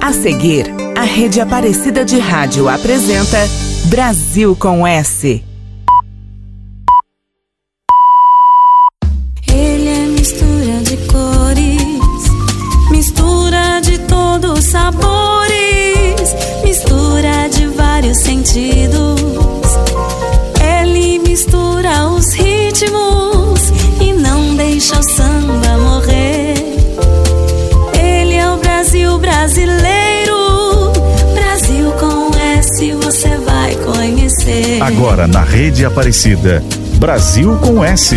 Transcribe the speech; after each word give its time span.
A 0.00 0.14
seguir, 0.14 0.64
a 0.96 1.02
Rede 1.02 1.42
Aparecida 1.42 2.06
de 2.06 2.18
Rádio 2.18 2.70
apresenta 2.70 3.38
Brasil 3.90 4.56
com 4.56 4.86
S. 4.86 5.49
Agora 35.20 35.26
na 35.26 35.42
Rede 35.42 35.84
Aparecida. 35.84 36.64
Brasil 36.94 37.58
com 37.58 37.84
S. 37.84 38.16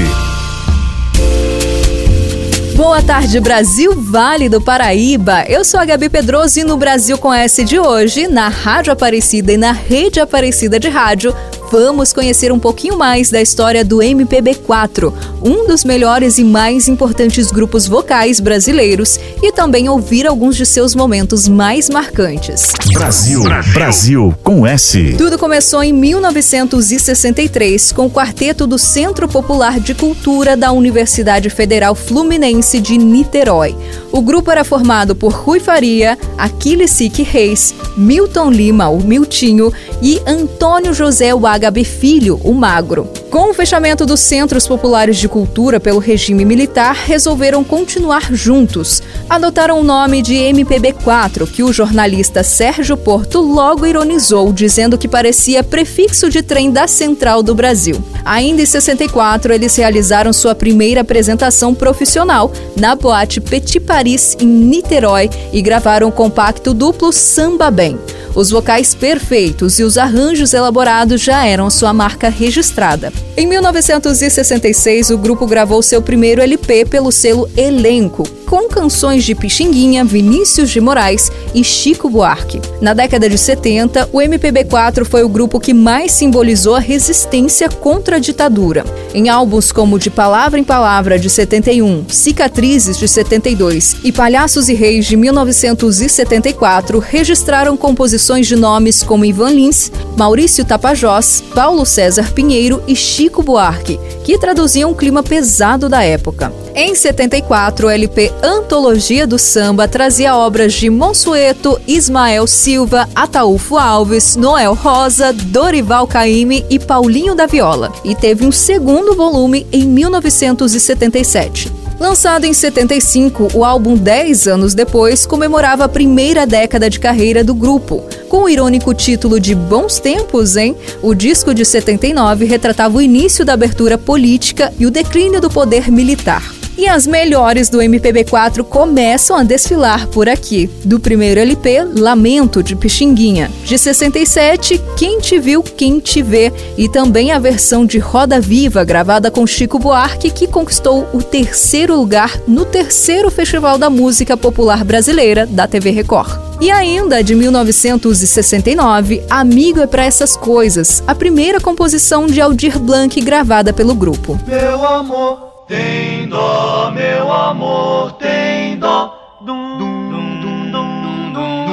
Boa 2.77 3.01
tarde, 3.01 3.41
Brasil 3.41 3.93
Vale 4.01 4.47
do 4.47 4.61
Paraíba. 4.61 5.43
Eu 5.49 5.65
sou 5.65 5.81
a 5.81 5.85
Gabi 5.85 6.07
Pedroso 6.07 6.61
e 6.61 6.63
no 6.63 6.77
Brasil 6.77 7.17
com 7.17 7.33
S 7.33 7.65
de 7.65 7.77
hoje, 7.77 8.29
na 8.29 8.47
Rádio 8.47 8.93
Aparecida 8.93 9.51
e 9.51 9.57
na 9.57 9.73
Rede 9.73 10.21
Aparecida 10.21 10.79
de 10.79 10.87
Rádio, 10.87 11.35
vamos 11.69 12.13
conhecer 12.13 12.53
um 12.53 12.59
pouquinho 12.59 12.97
mais 12.97 13.29
da 13.29 13.41
história 13.41 13.83
do 13.83 13.97
MPB4, 13.97 15.11
um 15.43 15.67
dos 15.67 15.83
melhores 15.83 16.37
e 16.37 16.43
mais 16.43 16.87
importantes 16.87 17.51
grupos 17.51 17.87
vocais 17.87 18.39
brasileiros, 18.39 19.19
e 19.41 19.51
também 19.51 19.89
ouvir 19.89 20.25
alguns 20.25 20.55
de 20.55 20.65
seus 20.65 20.95
momentos 20.95 21.47
mais 21.47 21.89
marcantes. 21.89 22.71
Brasil, 22.93 23.43
Brasil 23.73 24.33
com 24.43 24.65
S. 24.65 25.15
Tudo 25.17 25.37
começou 25.37 25.83
em 25.83 25.91
1963 25.91 27.91
com 27.91 28.05
o 28.05 28.11
quarteto 28.11 28.65
do 28.65 28.77
Centro 28.77 29.27
Popular 29.27 29.79
de 29.79 29.93
Cultura 29.93 30.55
da 30.55 30.71
Universidade 30.71 31.49
Federal 31.49 31.93
Fluminense 31.93 32.79
de 32.79 32.97
Niterói. 32.97 33.75
O 34.13 34.21
grupo 34.21 34.51
era 34.51 34.63
formado 34.63 35.15
por 35.15 35.33
Rui 35.33 35.59
Faria, 35.59 36.19
Aquiles 36.37 36.91
Sique 36.91 37.23
Reis, 37.23 37.73
Milton 37.97 38.51
Lima, 38.51 38.87
o 38.87 39.01
Miltinho, 39.01 39.73
e 40.03 40.21
Antônio 40.27 40.93
José 40.93 41.33
Wagabe 41.33 41.83
Filho, 41.83 42.39
o 42.43 42.53
Magro. 42.53 43.09
Com 43.31 43.49
o 43.49 43.53
fechamento 43.55 44.05
dos 44.05 44.19
Centros 44.19 44.67
Populares 44.67 45.17
de 45.17 45.27
Cultura 45.27 45.79
pelo 45.79 45.97
regime 45.97 46.45
militar, 46.45 46.93
resolveram 46.93 47.63
continuar 47.63 48.31
juntos. 48.31 49.01
Adotaram 49.27 49.79
o 49.79 49.83
nome 49.83 50.21
de 50.21 50.35
MPB4, 50.35 51.49
que 51.49 51.63
o 51.63 51.73
jornalista 51.73 52.43
Sérgio 52.43 52.95
Porto 52.95 53.41
logo 53.41 53.87
ironizou, 53.87 54.53
dizendo 54.53 54.99
que 54.99 55.07
parecia 55.07 55.63
prefixo 55.63 56.29
de 56.29 56.43
trem 56.43 56.69
da 56.69 56.85
Central 56.87 57.41
do 57.41 57.55
Brasil. 57.55 58.03
Ainda 58.23 58.61
em 58.61 58.65
64, 58.67 59.51
eles 59.51 59.75
realizaram 59.75 60.31
sua 60.31 60.53
primeira 60.53 61.01
apresentação 61.01 61.73
profissional 61.73 62.51
na 62.77 62.93
boate 62.93 63.41
Petit 63.41 63.79
Paris, 63.79 64.02
em 64.07 64.45
Niterói, 64.45 65.29
e 65.51 65.61
gravaram 65.61 66.07
o 66.07 66.11
compacto 66.11 66.73
duplo 66.73 67.11
Samba 67.11 67.71
Bem. 67.71 67.97
Os 68.35 68.49
vocais 68.49 68.95
perfeitos 68.95 69.77
e 69.77 69.83
os 69.83 69.95
arranjos 69.95 70.53
elaborados 70.53 71.21
já 71.21 71.45
eram 71.45 71.69
sua 71.69 71.93
marca 71.93 72.29
registrada. 72.29 73.13
Em 73.37 73.45
1966, 73.45 75.11
o 75.11 75.17
grupo 75.17 75.45
gravou 75.45 75.83
seu 75.83 76.01
primeiro 76.01 76.41
LP 76.41 76.85
pelo 76.85 77.11
selo 77.11 77.47
Elenco, 77.55 78.23
com 78.47 78.67
canções 78.67 79.23
de 79.23 79.35
Pixinguinha, 79.35 80.03
Vinícius 80.03 80.71
de 80.71 80.81
Moraes 80.81 81.31
e 81.53 81.63
Chico 81.63 82.09
Buarque. 82.09 82.59
Na 82.81 82.93
década 82.93 83.29
de 83.29 83.37
70, 83.37 84.09
o 84.11 84.17
MPB4 84.17 85.05
foi 85.05 85.23
o 85.23 85.29
grupo 85.29 85.59
que 85.59 85.73
mais 85.73 86.11
simbolizou 86.11 86.75
a 86.75 86.79
resistência 86.79 87.69
contra 87.69 88.15
a 88.15 88.19
ditadura. 88.19 88.83
Em 89.13 89.29
álbuns 89.29 89.71
como 89.71 89.99
De 89.99 90.09
Palavra 90.09 90.59
em 90.59 90.63
Palavra, 90.63 91.19
de 91.19 91.29
71, 91.29 92.05
Cicatrizes, 92.09 92.97
de 92.97 93.07
72 93.07 93.97
e 94.03 94.11
Palhaços 94.11 94.69
e 94.69 94.73
Reis, 94.73 95.05
de 95.05 95.15
1974, 95.15 96.97
registraram 96.99 97.77
composições 97.77 98.22
de 98.23 98.55
nomes 98.55 99.03
como 99.03 99.25
Ivan 99.25 99.49
Lins, 99.49 99.91
Maurício 100.15 100.63
Tapajós, 100.63 101.43
Paulo 101.53 101.85
César 101.85 102.31
Pinheiro 102.31 102.81
e 102.87 102.95
Chico 102.95 103.43
Buarque, 103.43 103.99
que 104.23 104.37
traduziam 104.37 104.91
o 104.91 104.95
clima 104.95 105.21
pesado 105.21 105.89
da 105.89 106.03
época. 106.03 106.53
Em 106.73 106.95
74, 106.95 107.87
o 107.87 107.89
LP 107.89 108.31
Antologia 108.41 109.27
do 109.27 109.37
Samba 109.37 109.89
trazia 109.89 110.37
obras 110.37 110.73
de 110.73 110.89
Monsueto, 110.89 111.79
Ismael 111.85 112.47
Silva, 112.47 113.09
Ataúfo 113.13 113.77
Alves, 113.77 114.37
Noel 114.37 114.73
Rosa, 114.73 115.33
Dorival 115.33 116.07
Caymmi 116.07 116.65
e 116.69 116.79
Paulinho 116.79 117.35
da 117.35 117.45
Viola, 117.45 117.91
e 118.05 118.15
teve 118.15 118.45
um 118.45 118.51
segundo 118.53 119.15
volume 119.15 119.67
em 119.71 119.85
1977. 119.85 121.82
Lançado 122.03 122.43
em 122.43 122.51
75, 122.51 123.47
o 123.53 123.63
álbum 123.63 123.95
10 123.95 124.49
anos 124.49 124.73
depois 124.73 125.25
comemorava 125.25 125.85
a 125.85 125.89
primeira 125.89 126.45
década 126.45 126.89
de 126.89 126.99
carreira 126.99 127.45
do 127.45 127.55
grupo. 127.55 128.03
Com 128.27 128.43
o 128.43 128.49
irônico 128.49 128.93
título 128.93 129.39
de 129.39 129.55
Bons 129.55 130.01
Tempos, 130.01 130.57
hein? 130.57 130.75
O 131.01 131.15
disco 131.15 131.53
de 131.53 131.63
79 131.63 132.43
retratava 132.43 132.97
o 132.97 133.01
início 133.01 133.45
da 133.45 133.53
abertura 133.53 133.97
política 133.97 134.73
e 134.77 134.85
o 134.85 134.91
declínio 134.91 135.39
do 135.39 135.49
poder 135.49 135.89
militar. 135.89 136.43
E 136.75 136.87
as 136.87 137.05
melhores 137.05 137.69
do 137.69 137.77
MPB4 137.77 138.63
começam 138.63 139.37
a 139.37 139.43
desfilar 139.43 140.07
por 140.07 140.27
aqui. 140.27 140.69
Do 140.83 140.99
primeiro 140.99 141.39
LP, 141.39 141.83
Lamento 141.95 142.63
de 142.63 142.75
Pixinguinha. 142.75 143.51
De 143.63 143.77
67, 143.77 144.81
Quem 144.97 145.19
Te 145.19 145.37
Viu, 145.37 145.61
Quem 145.61 145.99
Te 145.99 146.23
Vê. 146.23 146.51
E 146.75 146.89
também 146.89 147.31
a 147.31 147.37
versão 147.37 147.85
de 147.85 147.99
Roda 147.99 148.41
Viva, 148.41 148.83
gravada 148.83 149.29
com 149.29 149.45
Chico 149.45 149.77
Buarque, 149.77 150.31
que 150.31 150.47
conquistou 150.47 151.07
o 151.13 151.21
terceiro 151.21 151.95
lugar 151.95 152.39
no 152.47 152.65
terceiro 152.65 153.29
Festival 153.29 153.77
da 153.77 153.89
Música 153.89 154.35
Popular 154.35 154.83
Brasileira 154.83 155.45
da 155.45 155.67
TV 155.67 155.91
Record. 155.91 156.39
E 156.59 156.71
ainda 156.71 157.23
de 157.23 157.35
1969, 157.35 159.23
Amigo 159.29 159.79
é 159.79 159.87
pra 159.87 160.05
essas 160.05 160.35
coisas, 160.35 161.03
a 161.05 161.13
primeira 161.13 161.59
composição 161.59 162.25
de 162.25 162.41
Aldir 162.41 162.79
Blanc 162.79 163.19
gravada 163.21 163.73
pelo 163.73 163.93
grupo. 163.93 164.39
Meu 164.47 164.85
amor 164.87 165.52
tem 165.67 166.27
dó, 166.27 166.91
meu 166.93 167.31
amor 167.31 168.11
tem 168.13 168.77
dó. 168.77 169.37
Dum, 169.41 169.77
dum, 169.77 170.09
dum, 170.09 170.41
dum, 170.41 170.71
dum, 170.71 171.33
dum, 171.33 171.63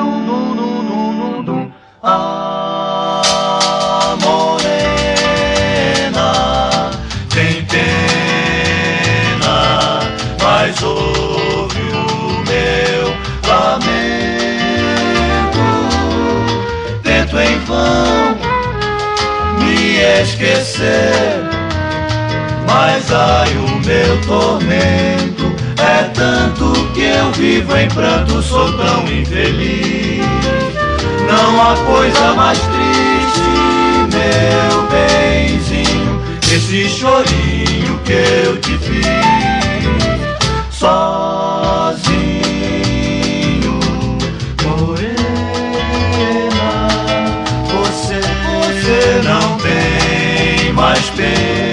dum, 0.00 0.26
dum, 0.26 0.54
dum, 0.56 1.14
dum, 1.18 1.44
dum. 1.44 1.72
Ah, 2.02 3.22
morena, 4.20 5.10
tem 7.32 7.64
pena, 7.66 7.88
mas 10.42 10.82
ouve 10.82 11.80
o 11.80 12.06
meu 12.46 13.14
lamento. 13.48 14.00
Tento 17.02 17.38
em 17.38 17.58
vão 17.60 18.36
me 19.58 20.00
esquecer. 20.20 21.49
Mas 22.72 23.10
ai 23.12 23.52
o 23.56 23.68
meu 23.84 24.20
tormento 24.22 25.52
é 25.76 26.04
tanto 26.14 26.72
que 26.94 27.02
eu 27.02 27.32
vivo 27.32 27.76
em 27.76 27.88
pranto, 27.88 28.40
sou 28.42 28.72
tão 28.76 29.02
infeliz. 29.04 30.24
Não 31.26 31.60
há 31.60 31.74
coisa 31.84 32.34
mais 32.34 32.58
triste, 32.58 33.40
meu 34.12 34.88
benzinho, 34.88 36.22
esse 36.52 36.88
chorinho 36.88 37.98
que 38.04 38.12
eu 38.12 38.56
te 38.60 38.78
fiz 38.78 39.50
sozinho, 40.80 42.20
morena. 44.64 45.18
Você, 47.66 48.20
você 48.20 49.20
não 49.22 49.58
tem 49.58 50.72
mais 50.72 51.10
pena, 51.10 51.69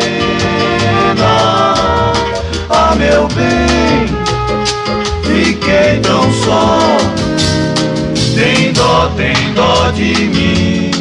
Tem 9.17 9.53
dó, 9.55 9.89
de 9.89 10.13
mim, 10.27 10.91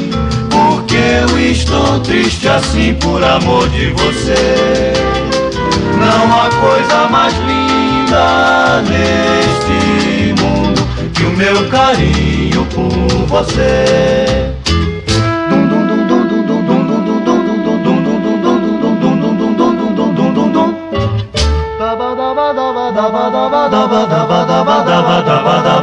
porque 0.49 0.97
eu 0.97 1.39
estou 1.39 2.01
triste 2.01 2.49
assim 2.49 2.95
por 2.95 3.23
amor 3.23 3.69
de 3.69 3.91
você. 3.91 4.95
Não 5.99 6.35
há 6.35 6.49
coisa 6.49 7.09
mais 7.11 7.35
linda 7.35 8.83
neste 8.89 10.43
mundo 10.43 10.83
que 11.13 11.25
o 11.25 11.37
meu 11.37 11.69
carinho 11.69 12.65
por 12.75 13.27
você. 13.27 14.17
amor, 25.37 25.76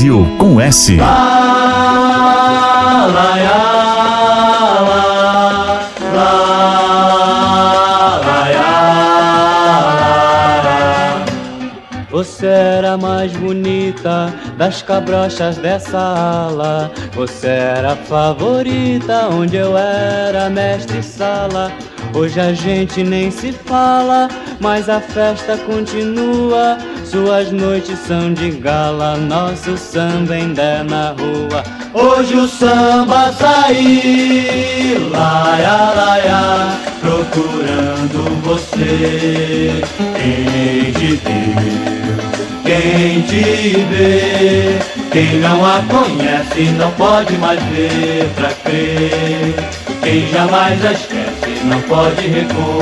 Brasil 0.00 0.26
com 0.38 0.58
S. 0.58 0.96
Você 12.10 12.46
era 12.46 12.96
mais 12.96 13.30
bonita 13.36 14.32
das 14.56 14.80
cabrochas 14.80 15.58
dessa 15.58 15.98
ala. 15.98 16.90
Você 17.12 17.48
era 17.48 17.92
a 17.92 17.96
favorita, 17.96 19.28
onde 19.28 19.56
eu 19.56 19.76
era 19.76 20.48
mestre 20.48 21.02
sala. 21.02 21.70
Hoje 22.14 22.40
a 22.40 22.54
gente 22.54 23.02
nem 23.02 23.30
se 23.30 23.52
fala, 23.52 24.28
mas 24.60 24.88
a 24.88 24.98
festa 24.98 25.58
continua. 25.58 26.78
Suas 27.20 27.52
noites 27.52 27.98
são 27.98 28.32
de 28.32 28.50
gala, 28.50 29.14
nosso 29.14 29.76
samba 29.76 30.32
ainda 30.32 30.62
é 30.62 30.82
na 30.82 31.10
rua. 31.10 31.62
Hoje 31.92 32.34
o 32.34 32.48
samba 32.48 33.30
saiu, 33.32 35.10
laia, 35.10 35.92
laia, 35.94 36.78
procurando 36.98 38.40
você. 38.42 39.82
Quem 40.16 40.92
te 40.92 41.20
viu, 41.20 42.16
quem 42.64 43.20
te 43.20 43.84
vê, 43.90 44.78
quem 45.12 45.40
não 45.40 45.62
a 45.62 45.82
conhece 45.90 46.70
não 46.78 46.90
pode 46.92 47.36
mais 47.36 47.62
ver 47.64 48.30
pra 48.34 48.48
crer. 48.64 49.54
Quem 50.02 50.26
jamais 50.28 50.82
a 50.86 50.92
esquece 50.92 51.64
não 51.66 51.82
pode 51.82 52.26
reconhecer. 52.28 52.80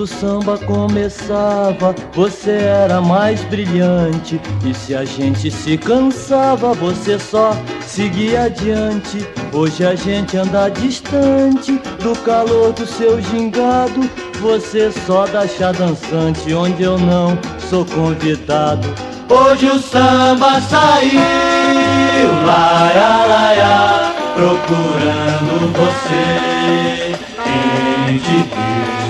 Quando 0.00 0.04
o 0.04 0.06
samba 0.06 0.56
começava, 0.56 1.94
você 2.14 2.52
era 2.52 3.02
mais 3.02 3.44
brilhante. 3.44 4.40
E 4.64 4.72
se 4.72 4.94
a 4.94 5.04
gente 5.04 5.50
se 5.50 5.76
cansava, 5.76 6.72
você 6.72 7.18
só 7.18 7.50
seguia 7.86 8.44
adiante. 8.44 9.28
Hoje 9.52 9.84
a 9.84 9.94
gente 9.94 10.38
anda 10.38 10.70
distante 10.70 11.72
do 12.02 12.16
calor 12.24 12.72
do 12.72 12.86
seu 12.86 13.20
gingado. 13.20 14.08
Você 14.40 14.90
só 14.90 15.26
dá 15.26 15.46
chá 15.46 15.70
dançante, 15.70 16.54
onde 16.54 16.82
eu 16.82 16.98
não 16.98 17.38
sou 17.68 17.84
convidado. 17.84 18.88
Hoje 19.28 19.66
o 19.66 19.78
samba 19.80 20.62
saiu, 20.62 21.20
laia, 22.46 23.26
laia, 23.26 24.12
procurando 24.34 25.70
você. 25.74 27.14
Quem 28.06 28.18
te 28.18 28.30
viu, 28.30 29.09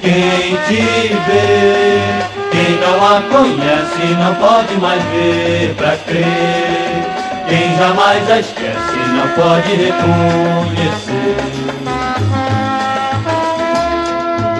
quem 0.00 0.56
te 0.66 1.14
vê, 1.26 2.00
quem 2.50 2.78
não 2.80 3.04
a 3.06 3.20
conhece 3.22 4.14
não 4.18 4.34
pode 4.34 4.74
mais 4.80 5.02
ver 5.04 5.74
pra 5.76 5.96
crer. 5.96 7.20
Quem 7.48 7.76
jamais 7.76 8.30
a 8.30 8.38
esquece 8.38 8.96
não 9.08 9.28
pode 9.30 9.74
reconhecer. 9.74 11.36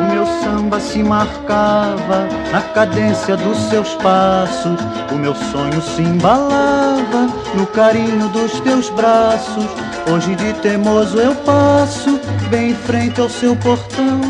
O 0.00 0.12
meu 0.12 0.26
samba 0.26 0.80
se 0.80 1.02
marcava 1.02 2.28
na 2.50 2.60
cadência 2.74 3.36
dos 3.36 3.56
seus 3.70 3.94
passos. 3.94 4.80
O 5.12 5.14
meu 5.14 5.34
sonho 5.34 5.80
se 5.80 6.02
embalava 6.02 7.28
no 7.54 7.66
carinho 7.66 8.28
dos 8.28 8.58
teus 8.60 8.90
braços. 8.90 9.66
Hoje 10.12 10.34
de 10.34 10.52
teimoso 10.54 11.18
eu 11.18 11.34
passo, 11.36 12.18
bem 12.50 12.70
em 12.70 12.74
frente 12.74 13.20
ao 13.20 13.28
seu 13.28 13.54
portão, 13.54 14.29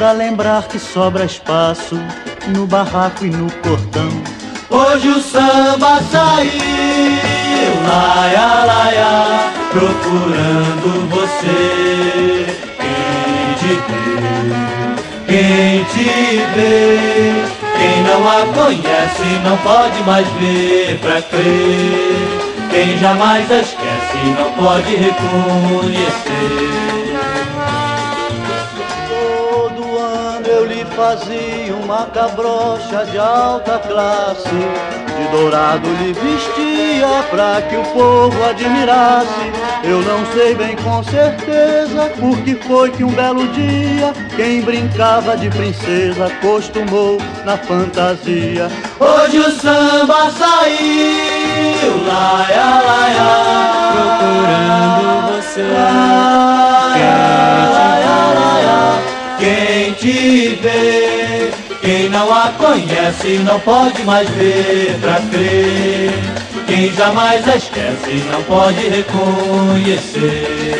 pra 0.00 0.12
lembrar 0.12 0.66
que 0.66 0.78
sobra 0.78 1.26
espaço 1.26 2.00
no 2.56 2.66
barraco 2.66 3.26
e 3.26 3.28
no 3.28 3.50
portão. 3.56 4.08
Hoje 4.70 5.08
o 5.10 5.20
samba 5.20 6.00
saiu, 6.10 6.50
laia, 7.86 8.64
laia, 8.64 9.52
procurando 9.70 11.06
você. 11.10 12.46
Quem 12.78 13.54
te 13.58 13.74
viu, 13.90 14.24
quem 15.26 15.84
te 15.84 16.08
vê, 16.54 17.44
quem 17.76 18.02
não 18.02 18.26
a 18.26 18.46
conhece 18.54 19.28
não 19.44 19.58
pode 19.58 20.02
mais 20.04 20.26
ver 20.28 20.98
pra 21.00 21.20
crer. 21.20 22.48
Quem 22.70 22.96
jamais 22.96 23.52
a 23.52 23.58
esquece 23.58 24.16
não 24.38 24.50
pode 24.52 24.96
reconhecer. 24.96 26.79
Fazia 31.00 31.74
uma 31.74 32.04
cabrocha 32.08 33.06
de 33.10 33.16
alta 33.16 33.78
classe. 33.78 34.50
De 34.50 35.28
dourado 35.30 35.88
lhe 35.94 36.12
vestia 36.12 37.24
pra 37.30 37.62
que 37.62 37.74
o 37.74 37.82
povo 37.94 38.44
admirasse. 38.44 39.50
Eu 39.82 40.02
não 40.02 40.26
sei 40.34 40.54
bem 40.54 40.76
com 40.76 41.02
certeza 41.02 42.10
por 42.20 42.36
que 42.42 42.54
foi 42.54 42.90
que 42.90 43.02
um 43.02 43.12
belo 43.12 43.48
dia 43.48 44.12
quem 44.36 44.60
brincava 44.60 45.38
de 45.38 45.48
princesa 45.48 46.26
acostumou 46.26 47.16
na 47.46 47.56
fantasia. 47.56 48.68
Hoje 49.00 49.38
o 49.38 49.50
samba 49.52 50.30
saiu, 50.30 52.04
laia, 52.06 52.82
laia, 52.86 53.30
Procurando 53.94 55.32
você. 55.32 55.62
laia, 55.62 57.14
laia. 57.72 58.29
Quem 59.40 59.94
te 59.94 60.58
vê, 60.60 61.50
quem 61.80 62.10
não 62.10 62.30
a 62.30 62.52
conhece 62.58 63.38
não 63.38 63.58
pode 63.60 64.02
mais 64.04 64.28
ver 64.28 64.98
pra 65.00 65.18
crer. 65.30 66.12
Quem 66.66 66.92
jamais 66.92 67.48
a 67.48 67.56
esquece 67.56 68.22
não 68.30 68.42
pode 68.42 68.86
reconhecer. 68.86 70.70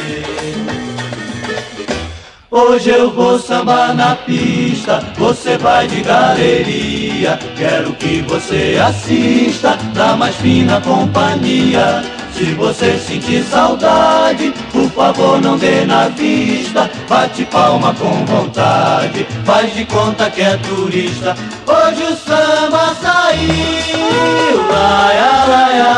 Hoje 2.50 2.90
eu 2.90 3.10
vou 3.10 3.38
sambar 3.38 3.94
na 3.94 4.14
pista, 4.14 5.02
você 5.16 5.56
vai 5.56 5.86
de 5.86 6.02
galeria. 6.02 7.38
Quero 7.56 7.94
que 7.94 8.20
você 8.28 8.78
assista 8.78 9.78
na 9.94 10.16
mais 10.18 10.36
fina 10.36 10.82
companhia. 10.82 12.02
Se 12.40 12.54
você 12.54 12.96
sentir 12.96 13.44
saudade, 13.44 14.50
por 14.72 14.90
favor 14.92 15.38
não 15.42 15.58
dê 15.58 15.84
na 15.84 16.08
vista. 16.08 16.90
Bate 17.06 17.44
palma 17.44 17.92
com 17.92 18.24
vontade, 18.24 19.26
faz 19.44 19.74
de 19.74 19.84
conta 19.84 20.30
que 20.30 20.40
é 20.40 20.56
turista. 20.56 21.36
Hoje 21.66 22.02
o 22.02 22.16
samba 22.16 22.94
saiu, 22.94 24.66
laia, 24.70 25.44
laia, 25.48 25.94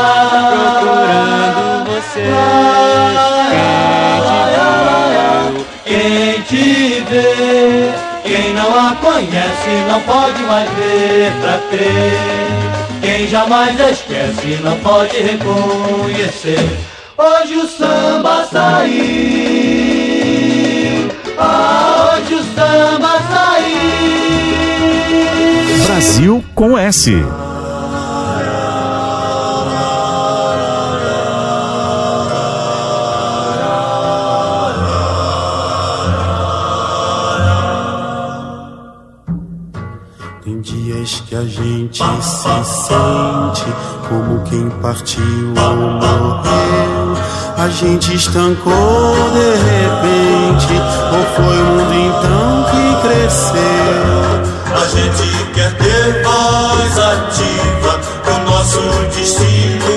Procurando 0.50 1.84
você. 1.84 2.24
laia, 3.44 3.70
laia. 4.26 5.52
Quem 5.84 6.42
te 6.42 7.04
vê, 7.08 7.92
quem 8.24 8.52
não 8.52 8.88
a 8.88 8.96
conhece 8.96 9.70
não 9.88 10.00
pode 10.00 10.42
mais 10.42 10.68
ver 10.70 11.32
pra 11.40 11.58
crer. 11.70 12.61
Quem 13.02 13.26
jamais 13.26 13.78
esquece 13.80 14.60
não 14.62 14.78
pode 14.78 15.16
reconhecer. 15.16 16.60
Hoje 17.18 17.56
o 17.56 17.66
samba 17.66 18.44
saiu, 18.44 19.02
ah, 21.36 22.14
hoje 22.14 22.34
o 22.34 22.42
samba 22.54 23.18
saiu. 23.28 24.22
Brasil 25.84 26.44
com 26.54 26.78
S. 26.78 27.10
que 41.32 41.36
a 41.36 41.44
gente 41.46 42.04
se 42.20 42.64
sente 42.64 43.64
como 44.06 44.42
quem 44.42 44.68
partiu 44.82 45.24
ou 45.56 45.76
morreu. 45.76 47.16
A 47.56 47.68
gente 47.70 48.14
estancou 48.14 49.14
de 49.32 49.48
repente, 49.64 50.74
ou 51.10 51.24
foi 51.34 51.56
o 51.56 51.64
mundo 51.64 51.94
então 51.94 52.66
que 52.68 53.08
cresceu? 53.08 54.12
A 54.74 54.86
gente 54.88 55.52
quer 55.54 55.74
ter 55.78 56.22
voz 56.22 56.98
ativa, 56.98 58.00
o 58.26 58.50
nosso 58.50 58.80
destino 59.16 59.92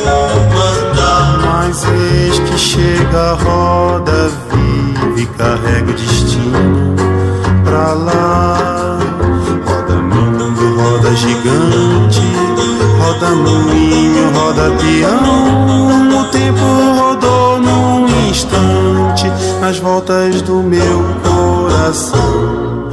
mandar. 0.55 1.39
Mas 1.43 1.83
eis 1.83 2.39
que 2.39 2.57
chega 2.57 3.19
a 3.19 3.33
roda 3.33 4.31
viva 4.53 5.19
e 5.19 5.25
carrega 5.25 5.91
o 5.91 5.95
destino 5.95 6.95
pra 7.65 7.93
lá. 7.93 8.74
Gigante, 11.15 12.21
roda 12.99 13.29
moinho, 13.29 14.31
roda 14.33 14.69
peão. 14.81 16.19
O 16.19 16.25
tempo 16.25 16.65
rodou 16.99 17.59
num 17.59 18.29
instante, 18.29 19.31
nas 19.61 19.79
voltas 19.79 20.41
do 20.41 20.61
meu 20.61 21.03
coração. 21.23 22.89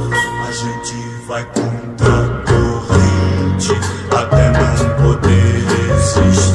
A 0.47 0.51
gente 0.51 0.95
vai 1.27 1.43
contra 1.43 2.13
a 2.13 2.27
corrente 2.47 3.77
até 4.09 4.51
não 4.51 4.75
poder 5.03 5.65
resistir. 5.67 6.52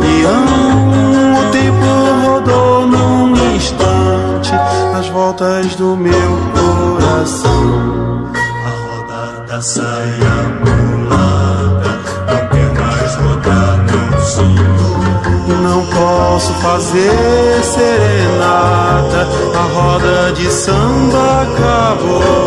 Peão. 0.00 1.38
O 1.38 1.50
tempo 1.50 1.90
rodou 2.26 2.86
num 2.86 3.56
instante 3.56 4.52
nas 4.92 5.08
voltas 5.08 5.74
do 5.76 5.96
meu 5.96 6.38
coração. 6.54 8.30
A 8.34 8.70
roda 8.70 9.44
da 9.46 9.60
saia 9.60 10.36
mulata 10.64 11.92
não 12.28 12.42
quer 12.48 12.70
mais 12.80 13.14
rodar, 13.16 13.76
não 13.86 14.20
senhor. 14.20 14.78
Não 15.62 15.80
posso 15.86 16.52
fazer 16.54 17.62
serenata, 17.62 19.26
a 19.54 19.62
roda 19.74 20.32
de 20.32 20.50
samba 20.50 21.42
acabou. 21.42 22.37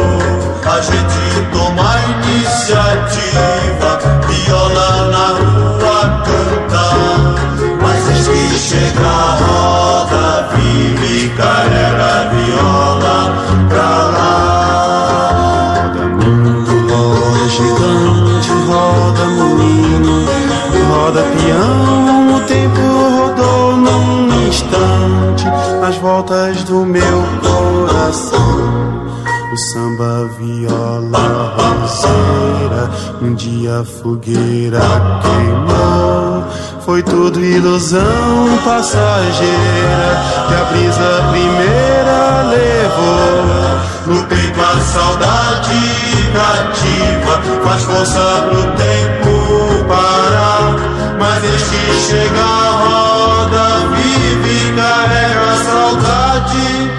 Um 33.21 33.35
dia 33.35 33.79
a 33.79 33.85
fogueira 33.85 34.79
queimou. 35.21 36.43
Foi 36.81 37.03
tudo 37.03 37.39
ilusão 37.39 38.59
passageira 38.65 40.21
que 40.47 40.53
a 40.53 40.63
brisa 40.71 41.23
primeira 41.29 42.41
levou. 42.49 43.61
No 44.07 44.23
peito 44.23 44.59
a 44.59 44.79
saudade 44.81 46.01
cativa, 46.33 47.41
faz 47.63 47.83
força 47.83 48.47
pro 48.49 48.63
tempo 48.71 49.85
parar. 49.87 50.75
Mas 51.19 51.43
eis 51.43 51.61
que 51.61 51.93
chega 52.09 52.41
a 52.41 52.71
roda, 52.81 53.65
vive 53.95 54.73
carrega 54.75 55.51
a 55.51 55.55
saudade 55.57 56.91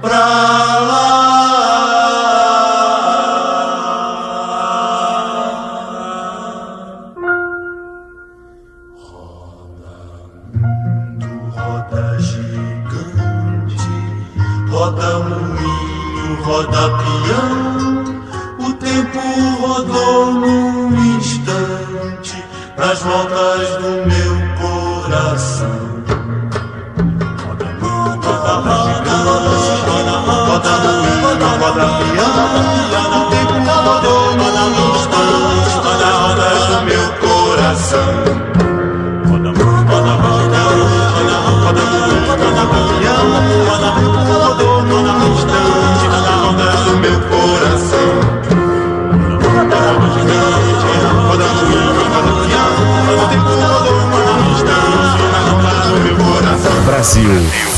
pra 0.00 0.18
lá. 0.18 1.21
Voltas 23.02 23.76
do 23.78 24.06
meu 24.06 24.21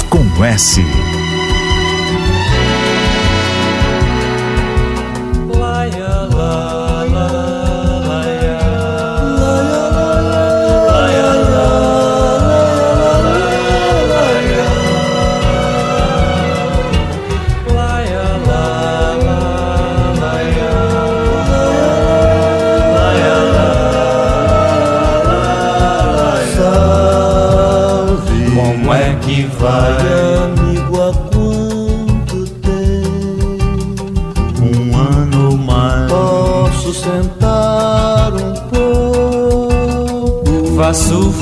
com 0.08 0.44
S. 0.44 1.03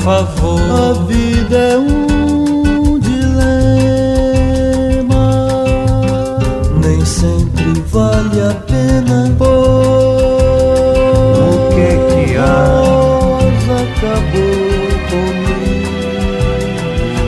favor. 0.03 0.59
A 0.59 0.93
vida 1.05 1.55
é 1.55 1.77
um 1.77 2.99
dilema, 2.99 3.23
nem 6.83 7.05
sempre 7.05 7.81
vale 7.87 8.41
a 8.41 8.53
pena. 8.65 9.33
O 9.39 11.69
que 11.73 11.95
que 12.25 12.35
há? 12.37 12.81
acabou 13.83 14.89
comigo. 15.09 16.53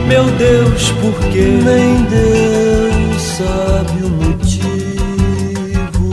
Meu 0.06 0.24
Deus, 0.32 0.90
por 1.00 1.16
quê? 1.30 1.46
Nem 1.64 2.02
Deus 2.04 3.22
sabe 3.22 4.04
o 4.04 4.10
motivo, 4.10 6.04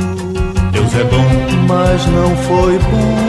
Deus 0.72 0.96
é 0.96 1.04
bom. 1.04 1.28
mas 1.68 2.06
não 2.08 2.36
foi 2.38 2.80
bom 2.80 3.23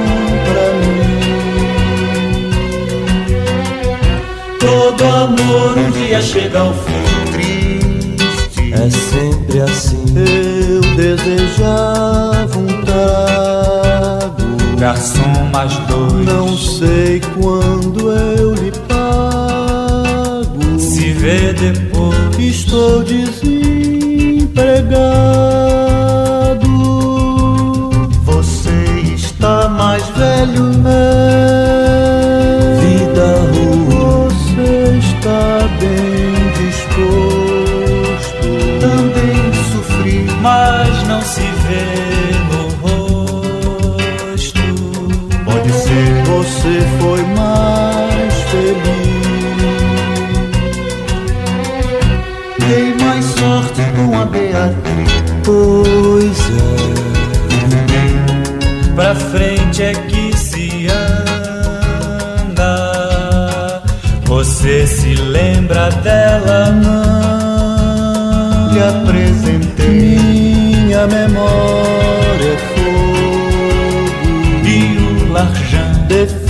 amor 5.14 5.78
um 5.78 5.90
dia 5.90 6.21
chega 6.21 6.61
ao 6.61 6.75
fim. 6.75 6.92
Triste. 7.33 8.73
É 8.73 8.90
sempre 8.90 9.61
assim. 9.61 10.04
Eu 10.16 10.80
desejava 10.97 12.59
um 12.59 12.83
trago. 12.83 14.44
Garçom 14.78 15.44
mais 15.52 15.75
dois. 15.87 16.26
Não 16.26 16.56
sei 16.56 17.21
quando 17.38 18.11
eu 18.11 18.54
lhe 18.54 18.73
pago. 18.88 20.78
Se 20.78 21.12
vê 21.12 21.52
depois. 21.52 22.14
Estou 22.38 23.02
desempregado. 23.02 23.63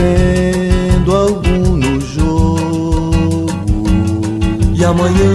vencendo 0.05 1.15
algum 1.15 1.77
no 1.77 2.01
jogo. 2.01 3.47
E 4.75 4.85
amanhã, 4.85 5.33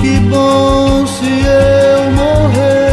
que 0.00 0.18
bom 0.28 1.06
se 1.06 1.44
eu 1.46 2.10
morresse. 2.12 2.90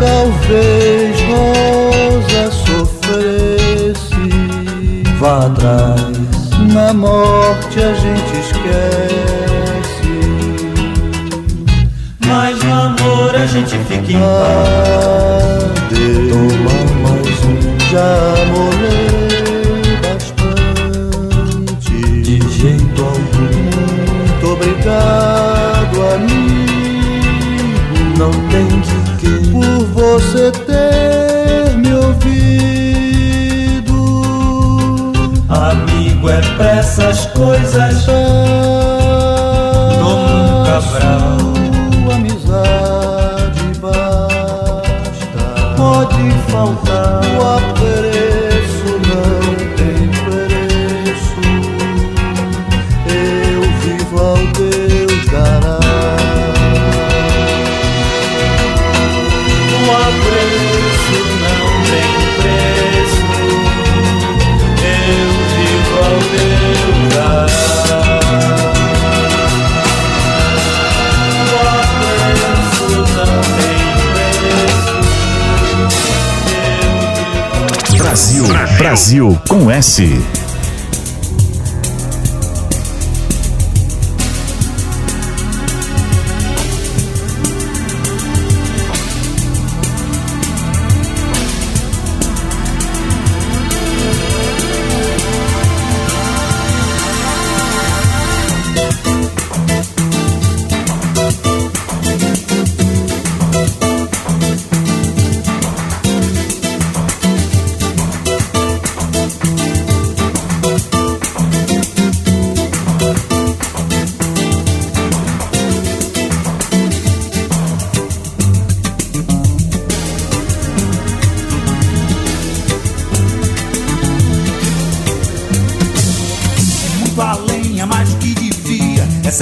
Talvez 0.00 1.20
Rosa 1.28 2.50
sofresse. 2.50 4.02
Vá 5.18 5.46
atrás, 5.46 6.50
na 6.72 6.92
morte 6.92 7.78
a 7.78 7.94
gente 7.94 8.32
esquece. 8.40 9.52
Mas 12.26 12.62
no 12.64 12.72
amor 12.72 13.36
a 13.36 13.46
gente 13.46 13.78
fica 13.78 14.12
em 14.12 14.18
paz. 14.18 15.51
conhece. 79.82 80.41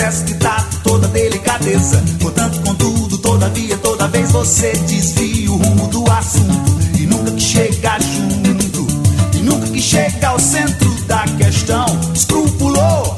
que 0.01 0.35
dá 0.35 0.65
toda 0.83 1.07
delicadeza. 1.09 2.03
Portanto, 2.21 2.59
contudo, 2.63 3.19
todavia, 3.19 3.77
toda 3.77 4.09
vez 4.09 4.33
você 4.33 4.73
desvia 4.87 5.51
o 5.51 5.57
rumo 5.57 5.87
do 5.89 6.11
assunto. 6.11 6.79
E 6.99 7.07
nunca 7.07 7.31
que 7.33 7.41
chega 7.41 7.99
junto, 8.01 8.87
e 9.37 9.43
nunca 9.43 9.67
que 9.67 9.81
chega 9.81 10.29
ao 10.29 10.39
centro 10.39 10.91
da 11.07 11.25
questão. 11.37 11.85
Escrupulou. 12.15 13.15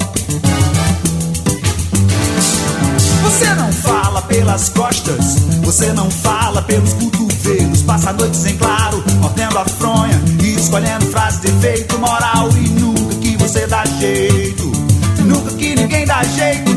Você 3.23 3.55
não 3.55 3.73
fala 3.73 4.21
pelas 4.23 4.69
costas, 4.71 5.37
você 5.63 5.93
não 5.93 6.11
fala 6.11 6.63
pelos 6.63 6.93
cotovelos. 6.95 7.83
Passa 7.83 8.13
noites 8.13 8.45
em 8.45 8.57
claro, 8.57 9.05
mordendo 9.21 9.57
a 9.57 9.65
fronha 9.65 10.21
e 10.43 10.55
escolhendo 10.55 11.07
frase 11.07 11.43
de 11.43 11.47
efeito 11.47 11.97
moral. 12.01 12.49
E 12.57 12.69
nunca 12.71 13.15
que 13.21 13.37
você 13.37 13.69
dá 13.69 13.85
jeito, 14.01 14.73
e 15.21 15.23
nunca 15.23 15.55
que 15.55 15.77
ninguém 15.77 16.05
dá 16.05 16.25
jeito. 16.25 16.72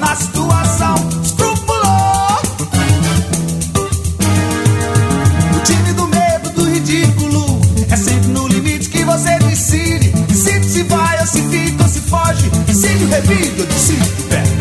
repito, 13.07 13.61
eu 13.61 13.67
de 14.15 14.23
pé. 14.23 14.54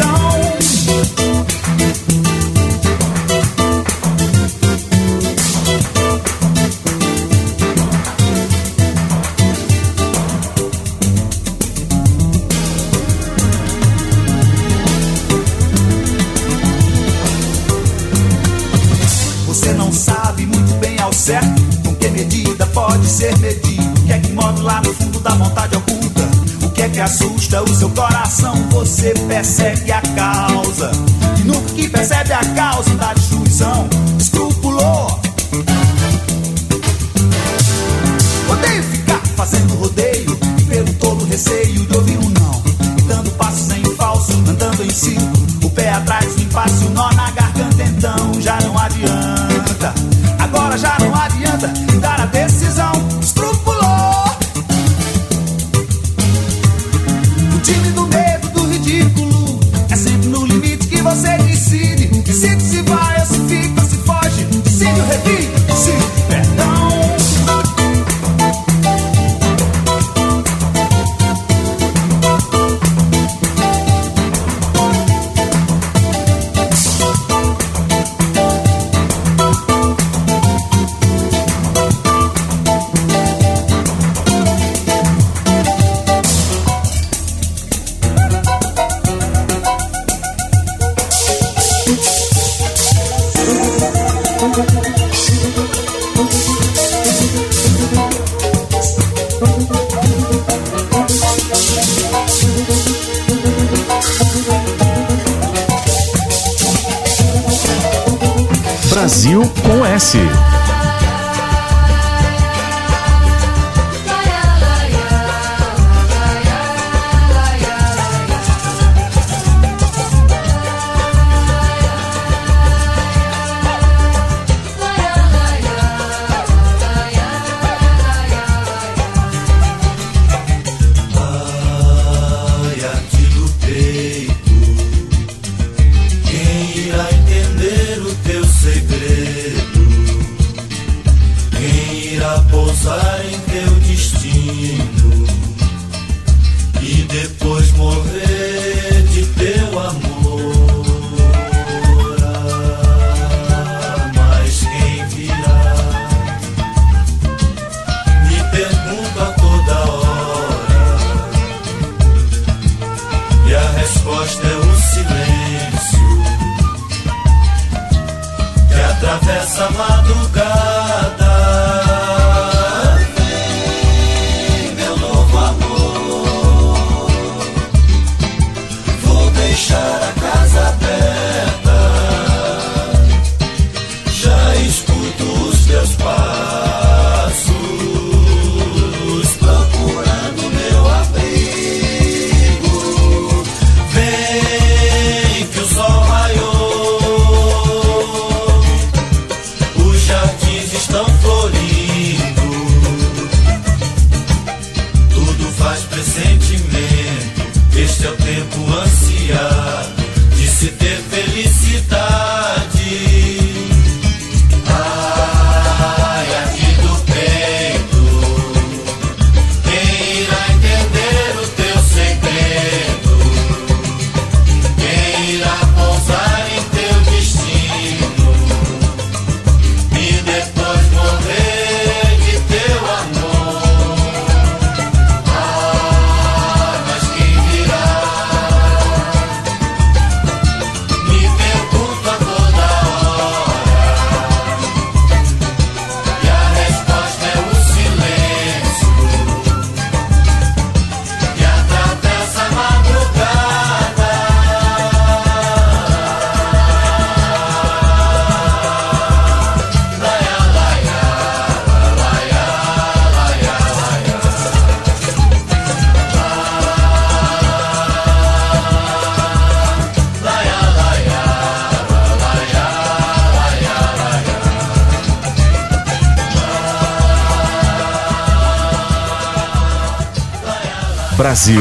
Brasil 281.44 281.60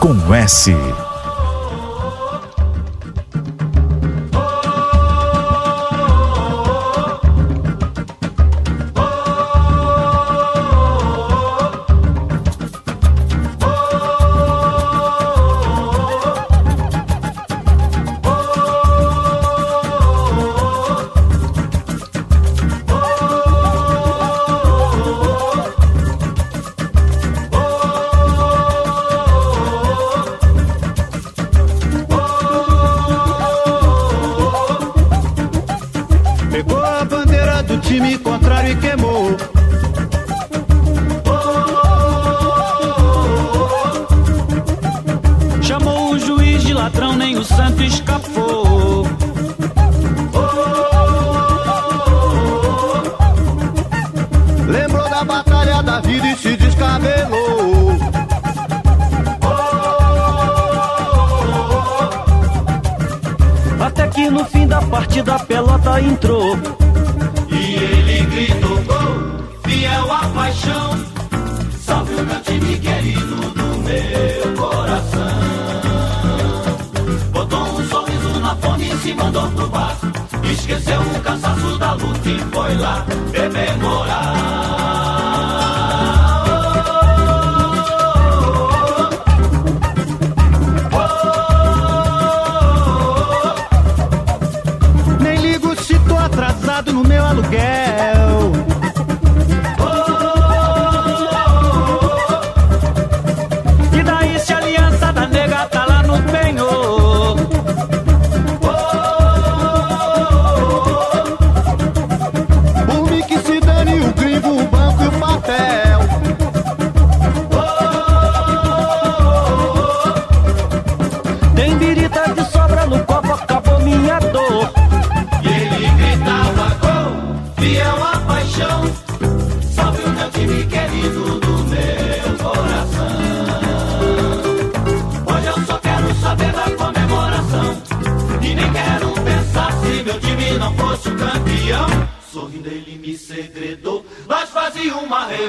com 0.00 0.34
S. 0.34 0.93
da 65.22 65.38
pelota 65.38 66.00
entrou. 66.00 66.56
E 67.48 67.74
ele 67.74 68.26
gritou 68.26 68.82
gol, 68.82 69.44
fiel 69.64 70.12
à 70.12 70.28
paixão. 70.28 70.90
Salve 71.80 72.14
o 72.14 72.24
meu 72.24 72.40
time 72.42 72.78
querido 72.78 73.36
do 73.36 73.78
meu 73.84 74.56
coração. 74.56 75.28
Botou 77.32 77.62
um 77.62 77.88
sorriso 77.88 78.40
na 78.40 78.56
fome 78.56 78.90
e 78.90 78.96
se 78.96 79.14
mandou 79.14 79.48
pro 79.50 79.68
bar. 79.68 79.96
Esqueceu 80.50 81.00
o 81.00 81.20
cansaço 81.20 81.78
da 81.78 81.92
luta 81.92 82.28
e 82.28 82.38
foi 82.52 82.74
lá 82.76 83.06
rememorar. 83.32 84.73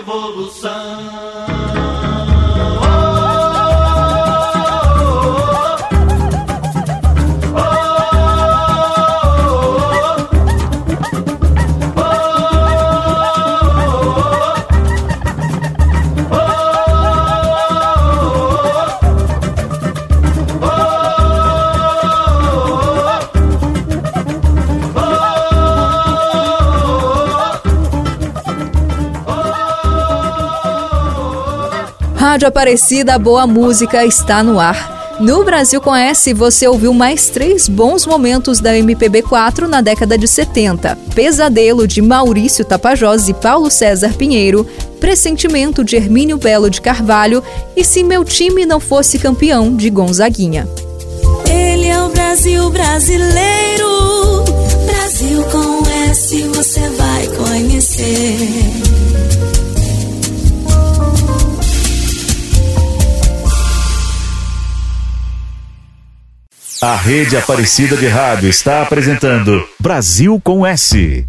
Revolução. 0.06 1.35
Rádio 32.36 32.50
Aparecida, 32.50 33.18
boa 33.18 33.48
música 33.48 34.04
está 34.04 34.44
no 34.44 34.60
ar. 34.60 35.16
No 35.22 35.46
Brasil 35.46 35.80
Conhece, 35.80 36.34
você 36.34 36.68
ouviu 36.68 36.94
mais 36.94 37.30
três 37.30 37.70
bons 37.70 38.06
momentos 38.06 38.60
da 38.60 38.74
MPB4 38.74 39.68
na 39.68 39.80
década 39.80 40.18
de 40.18 40.28
70. 40.28 40.98
Pesadelo, 41.16 41.88
de 41.88 42.02
Maurício 42.02 42.66
Tapajós 42.66 43.30
e 43.30 43.34
Paulo 43.34 43.72
César 43.72 44.16
Pinheiro. 44.16 44.68
Pressentimento, 45.00 45.82
de 45.82 45.96
Hermínio 45.96 46.38
Belo 46.38 46.70
de 46.70 46.82
Carvalho. 46.82 47.42
E 47.74 47.86
Se 47.86 48.04
Meu 48.04 48.26
Time 48.26 48.66
Não 48.66 48.82
Fosse 48.82 49.18
Campeão, 49.18 49.74
de 49.74 49.90
Gonzaguinha. 49.90 50.68
Ele 51.50 51.88
é 51.88 52.04
o 52.04 52.10
Brasil 52.10 52.70
brasileiro. 52.70 54.44
Brasil 54.86 55.42
com 55.54 55.90
S 56.12 56.44
você 56.50 56.82
vai 56.90 57.28
conhecer. 57.28 58.75
A 66.86 66.96
Rede 66.96 67.36
Aparecida 67.36 67.98
de 67.98 68.06
Rádio 68.06 68.48
está 68.48 68.84
apresentando 68.84 69.68
Brasil 69.80 70.40
com 70.44 70.64
S. 70.64 71.26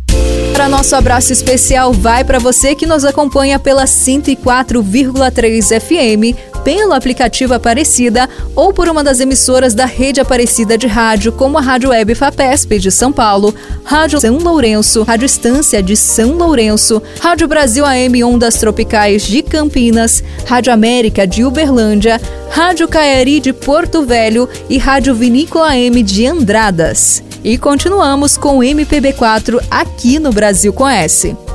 Para 0.52 0.68
nosso 0.68 0.94
abraço 0.94 1.32
especial 1.32 1.94
vai 1.94 2.24
para 2.24 2.38
você 2.38 2.74
que 2.74 2.84
nos 2.84 3.06
acompanha 3.06 3.58
pela 3.58 3.84
104,3 3.84 5.80
FM, 5.80 6.36
pelo 6.66 6.94
aplicativo 6.94 7.54
Aparecida 7.54 8.28
ou 8.56 8.72
por 8.72 8.88
uma 8.88 9.04
das 9.04 9.20
emissoras 9.20 9.72
da 9.72 9.84
rede 9.84 10.20
Aparecida 10.20 10.76
de 10.76 10.88
rádio, 10.88 11.30
como 11.30 11.58
a 11.58 11.60
Rádio 11.60 11.90
Web 11.90 12.12
Fapesp 12.16 12.80
de 12.80 12.90
São 12.90 13.12
Paulo, 13.12 13.54
Rádio 13.84 14.20
São 14.20 14.36
Lourenço, 14.36 15.04
Rádio 15.04 15.26
Estância 15.26 15.80
de 15.80 15.96
São 15.96 16.32
Lourenço, 16.32 17.00
Rádio 17.20 17.46
Brasil 17.46 17.86
AM 17.86 18.24
Ondas 18.24 18.56
Tropicais 18.56 19.22
de 19.22 19.42
Campinas, 19.42 20.24
Rádio 20.44 20.72
América 20.72 21.24
de 21.24 21.44
Uberlândia, 21.44 22.20
Rádio 22.50 22.88
Caeri 22.88 23.38
de 23.38 23.52
Porto 23.52 24.02
Velho 24.04 24.48
e 24.68 24.76
Rádio 24.76 25.14
Vinícola 25.14 25.68
AM 25.68 26.02
de 26.02 26.26
Andradas. 26.26 27.22
E 27.44 27.56
continuamos 27.56 28.36
com 28.36 28.58
o 28.58 28.62
MPB4 28.62 29.64
aqui 29.70 30.18
no 30.18 30.32
Brasil 30.32 30.72
com 30.72 30.88
S. 30.88 31.45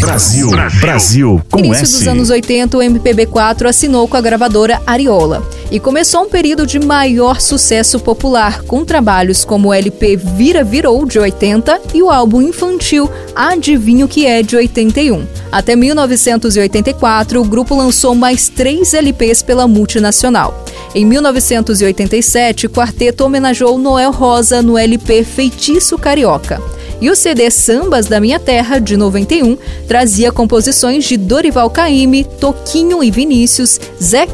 Brasil, 0.00 0.50
Brasil, 0.80 1.42
com 1.50 1.58
Início 1.58 1.82
S. 1.82 1.92
dos 1.92 2.08
anos 2.08 2.30
80, 2.30 2.76
o 2.76 2.80
MPB4 2.80 3.66
assinou 3.66 4.06
com 4.06 4.16
a 4.16 4.20
gravadora 4.20 4.80
Ariola 4.86 5.42
e 5.70 5.80
começou 5.80 6.22
um 6.22 6.28
período 6.28 6.66
de 6.66 6.78
maior 6.78 7.40
sucesso 7.40 7.98
popular, 7.98 8.62
com 8.62 8.84
trabalhos 8.84 9.44
como 9.44 9.68
o 9.68 9.74
LP 9.74 10.16
Vira 10.16 10.64
Virou, 10.64 11.04
de 11.04 11.18
80, 11.18 11.80
e 11.94 12.02
o 12.02 12.10
álbum 12.10 12.40
infantil 12.40 13.10
Adivinho 13.34 14.08
Que 14.08 14.26
É, 14.26 14.42
de 14.42 14.56
81. 14.56 15.26
Até 15.50 15.76
1984, 15.76 17.40
o 17.40 17.44
grupo 17.44 17.74
lançou 17.74 18.14
mais 18.14 18.48
três 18.48 18.94
LPs 18.94 19.42
pela 19.42 19.68
multinacional. 19.68 20.64
Em 20.94 21.04
1987, 21.04 22.66
o 22.66 22.70
quarteto 22.70 23.24
homenageou 23.24 23.76
Noel 23.78 24.10
Rosa 24.10 24.62
no 24.62 24.78
LP 24.78 25.24
Feitiço 25.24 25.98
Carioca. 25.98 26.62
E 27.00 27.08
o 27.10 27.14
CD 27.14 27.48
Sambas 27.48 28.06
da 28.06 28.20
Minha 28.20 28.40
Terra, 28.40 28.80
de 28.80 28.96
91, 28.96 29.56
trazia 29.86 30.32
composições 30.32 31.04
de 31.04 31.16
Dorival 31.16 31.70
Caymmi, 31.70 32.24
Toquinho 32.24 33.04
e 33.04 33.10
Vinícius, 33.10 33.80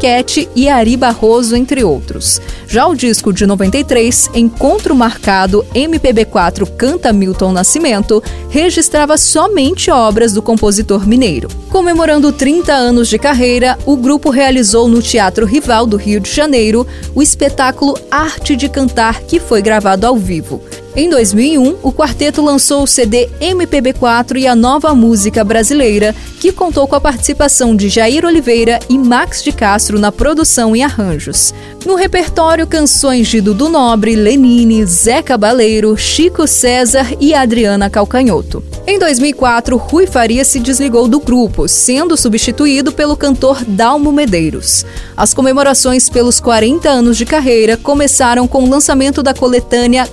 Cat 0.01 0.49
e 0.57 0.69
Ari 0.69 0.97
Barroso, 0.97 1.55
entre 1.55 1.85
outros. 1.85 2.41
Já 2.67 2.87
o 2.87 2.95
disco 2.95 3.35
de 3.35 3.47
93, 3.47 4.31
Encontro 4.35 4.95
Marcado 4.95 5.65
MPB4 5.75 6.67
Canta 6.75 7.13
Milton 7.13 7.53
Nascimento, 7.53 8.23
registrava 8.49 9.19
somente 9.19 9.91
obras 9.91 10.33
do 10.33 10.41
compositor 10.41 11.07
mineiro. 11.07 11.49
Comemorando 11.71 12.33
30 12.33 12.73
anos 12.73 13.09
de 13.09 13.19
carreira, 13.19 13.79
o 13.85 13.95
grupo 13.95 14.31
realizou 14.31 14.89
no 14.89 15.03
Teatro 15.03 15.45
Rival 15.45 15.87
do 15.87 15.99
Rio 15.99 16.19
de 16.19 16.31
Janeiro 16.31 16.87
o 17.15 17.23
espetáculo 17.23 17.99
Arte 18.11 18.57
de 18.57 18.71
Cantar, 18.71 19.21
que 19.21 19.39
foi 19.39 19.61
gravado 19.61 20.07
ao 20.07 20.17
vivo. 20.17 20.63
Em 20.97 21.11
2001, 21.11 21.79
o 21.83 21.93
quarteto 21.93 22.41
lançou 22.41 22.85
o 22.85 22.87
CD 22.87 23.29
MPB4 23.41 24.37
e 24.37 24.47
a 24.47 24.55
Nova 24.55 24.95
Música 24.95 25.43
Brasileira, 25.43 26.15
que 26.39 26.53
contou 26.53 26.87
com 26.87 26.95
a 26.95 27.01
participação 27.01 27.75
de 27.75 27.89
Jair 27.89 28.25
Oliveira 28.25 28.79
e 28.89 28.97
Max 28.97 29.43
de 29.43 29.51
Castro 29.51 29.99
na 29.99 30.13
produção 30.13 30.77
e 30.77 30.83
arranjos. 30.83 31.53
No 31.85 31.97
repertório, 31.97 32.65
canções 32.65 33.27
de 33.27 33.41
Dudu 33.41 33.69
Nobre, 33.69 34.15
Lenine, 34.15 34.87
Zé 34.87 35.21
Cabaleiro, 35.21 35.97
Chico 35.97 36.47
César 36.47 37.09
e 37.21 37.35
Adriana 37.35 37.91
Calcanhoto. 37.91 38.63
Em 38.87 38.99
2004, 38.99 39.77
Rui 39.77 40.07
Faria 40.07 40.45
se 40.45 40.61
desligou 40.61 41.09
do 41.09 41.19
grupo, 41.19 41.67
sendo 41.67 42.17
substituído 42.17 42.93
pelo 42.93 43.17
cantor 43.17 43.65
Dalmo 43.67 44.13
Medeiros. 44.13 44.87
As 45.17 45.35
comemorações 45.35 46.09
pelos 46.09 46.39
40 46.39 46.89
anos 46.89 47.17
de 47.17 47.25
carreira 47.25 47.77
começaram 47.77 48.47
com 48.47 48.63
o 48.63 48.69
lançamento 48.69 49.23
da 49.23 49.35
coletânea 49.35 50.09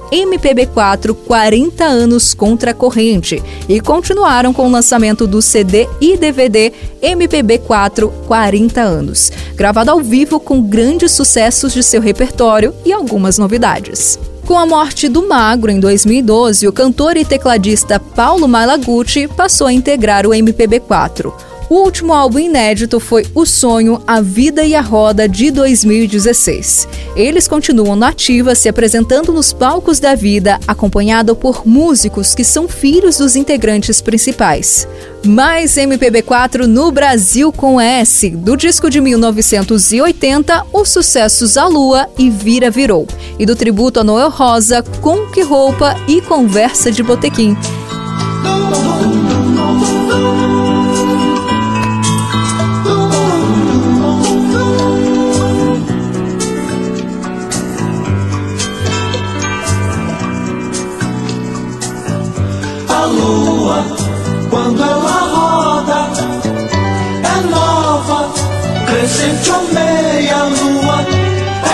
MPB4 0.72 1.14
40 1.14 1.84
anos 1.84 2.34
contra 2.34 2.72
a 2.72 2.74
corrente 2.74 3.42
e 3.68 3.80
continuaram 3.80 4.54
com 4.54 4.68
o 4.68 4.72
lançamento 4.72 5.28
do 5.28 5.42
CD 5.42 5.88
e 6.00 6.18
DVD 6.18 6.72
MPB4 7.02 8.12
40 8.28 8.82
anos, 8.82 9.32
gravado 9.56 9.92
ao 9.92 10.00
vivo 10.00 10.40
com 10.40 10.62
grandes 10.62 11.12
sucessos 11.12 11.74
de 11.74 11.84
seu 11.84 12.02
repertório 12.02 12.74
e 12.86 12.92
algumas 12.92 13.38
novidades. 13.38 14.20
Com 14.46 14.58
a 14.58 14.66
morte 14.66 15.08
do 15.08 15.28
Magro 15.28 15.72
em 15.72 15.80
2012, 15.80 16.68
o 16.68 16.74
cantor 16.74 17.16
e 17.16 17.24
tecladista 17.24 18.00
Paulo 18.00 18.48
Malaguti 18.48 19.28
passou 19.28 19.68
a 19.68 19.74
integrar 19.74 20.26
o 20.26 20.32
MPB4. 20.32 21.51
O 21.72 21.86
último 21.86 22.12
álbum 22.12 22.38
inédito 22.38 23.00
foi 23.00 23.26
O 23.34 23.46
Sonho, 23.46 24.04
A 24.06 24.20
Vida 24.20 24.66
e 24.66 24.76
a 24.76 24.82
Roda 24.82 25.26
de 25.26 25.50
2016. 25.50 26.86
Eles 27.16 27.48
continuam 27.48 27.96
na 27.96 28.10
ativa, 28.10 28.56
se 28.56 28.68
apresentando 28.68 29.32
nos 29.32 29.54
palcos 29.54 29.98
da 29.98 30.14
vida, 30.14 30.60
acompanhado 30.68 31.34
por 31.34 31.66
músicos 31.66 32.36
que 32.36 32.44
são 32.44 32.68
filhos 32.68 33.20
dos 33.20 33.38
integrantes 33.38 34.02
principais. 34.02 34.86
Mais 35.26 35.76
MPB4 35.76 36.66
no 36.66 36.92
Brasil 36.92 37.54
com 37.54 37.80
S, 37.80 38.32
do 38.32 38.58
disco 38.58 38.90
de 38.90 39.00
1980, 39.00 40.66
os 40.74 40.90
sucessos 40.90 41.56
A 41.56 41.68
Lua 41.68 42.10
e 42.18 42.30
Vira 42.30 42.70
Virou, 42.70 43.08
e 43.40 43.46
do 43.46 43.56
tributo 43.56 44.02
a 44.02 44.04
Noel 44.04 44.30
Rosa, 44.30 44.84
Com 45.00 45.26
Que 45.28 45.42
Roupa 45.42 45.96
e 46.06 46.20
Conversa 46.20 46.92
de 46.92 47.02
Botequim. 47.02 47.56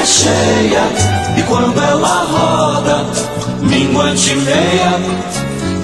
Cheia. 0.08 0.84
E 1.38 1.44
quando 1.44 1.80
ela 1.80 2.26
roda, 2.32 3.06
minguante 3.62 4.36
meia, 4.36 5.00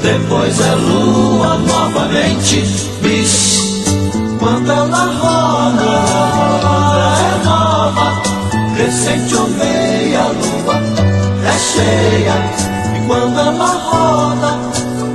depois 0.02 0.60
é 0.60 0.76
lua 0.76 1.58
novamente, 1.58 2.62
bis. 3.02 3.62
Quando 4.40 4.72
ela 4.72 5.06
roda, 5.22 5.84
é 7.20 7.46
nova, 7.46 8.22
crescente 8.76 9.36
ou 9.36 9.48
meia 9.50 10.24
lua, 10.28 10.82
é 11.46 11.58
cheia. 11.60 12.36
E 12.98 13.08
quando 13.08 13.40
ela 13.40 13.66
roda, 13.66 14.58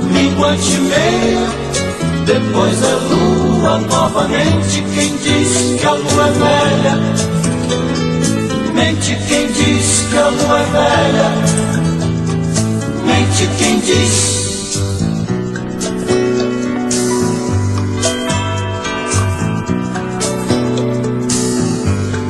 minguante 0.03 0.77
meia, 0.81 1.47
depois 2.25 2.81
é 2.83 2.95
lua 3.13 3.79
novamente. 3.79 4.83
Quem 4.93 5.17
diz 5.17 5.79
que 5.79 5.85
a 5.85 5.91
lua 5.93 6.27
é 6.27 6.31
velha? 6.31 7.28
Mente 8.79 9.13
quem 9.27 9.45
diz 9.51 10.07
que 10.09 10.17
a 10.17 10.29
lua 10.29 10.59
é 10.59 10.63
velha. 10.71 11.29
Mente 13.03 13.49
quem 13.57 13.79
diz. 13.81 14.79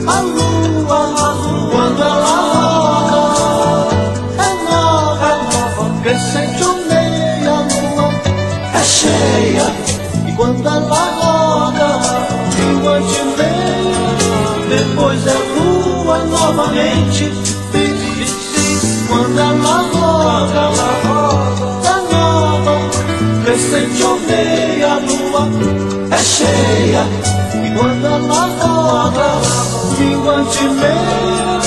A 0.07 0.21
lua, 0.21 0.97
a 0.97 1.33
lua, 1.33 1.69
quando 1.71 2.01
ela 2.01 2.35
roda, 3.11 3.95
é 4.39 4.71
nova, 4.71 5.27
é 5.27 5.33
nova, 5.53 6.01
crescente 6.01 6.63
ou 6.63 6.73
meia 6.87 7.57
lua, 7.61 8.11
é 8.73 8.83
cheia. 8.83 9.67
E 10.27 10.31
quando 10.35 10.67
ela 10.67 11.11
roda, 11.21 11.89
lua 12.81 12.99
de 13.01 13.21
meia, 13.37 14.09
depois 14.67 15.27
é 15.27 15.38
novamente. 16.25 17.31
Quando 19.07 19.39
ela 19.39 19.89
roda, 19.91 20.59
ela 20.59 20.91
roda, 21.03 22.01
nova, 22.11 22.77
crescente 23.43 24.03
ou 24.03 24.19
meia 24.19 24.95
lua 24.99 25.49
é 26.11 26.17
cheia. 26.17 27.05
E 27.65 27.77
quando 27.77 28.05
ela 28.05 28.49
roda, 28.59 29.41
minguante 29.97 30.63
meia, 30.63 31.59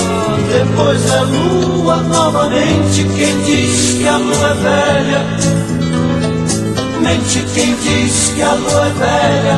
depois 0.51 1.05
é 1.11 1.21
lua 1.21 1.97
novamente. 1.97 3.03
Quem 3.15 3.41
diz 3.43 3.97
que 3.97 4.07
a 4.07 4.17
lua 4.17 4.49
é 4.49 4.53
velha? 4.53 5.21
Mente 7.01 7.45
quem 7.53 7.75
diz 7.75 8.31
que 8.33 8.41
a 8.41 8.53
lua 8.53 8.87
é 8.87 8.89
velha. 8.91 9.57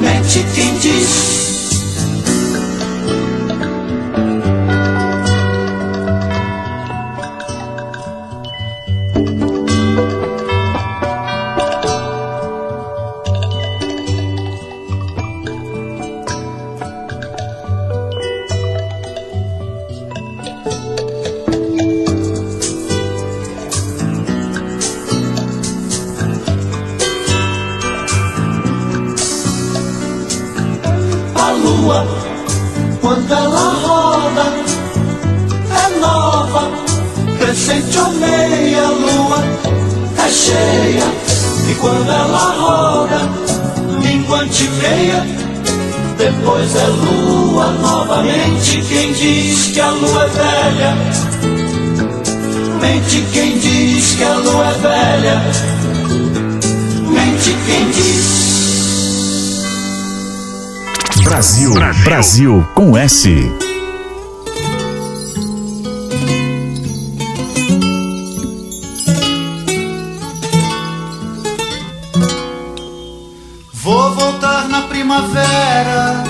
Mente 0.00 0.46
quem 0.54 0.74
diz 0.78 1.27
Brasil, 62.38 62.64
com 62.72 62.96
S. 62.96 63.52
Vou 73.72 74.14
voltar 74.14 74.68
na 74.68 74.82
primavera 74.82 76.22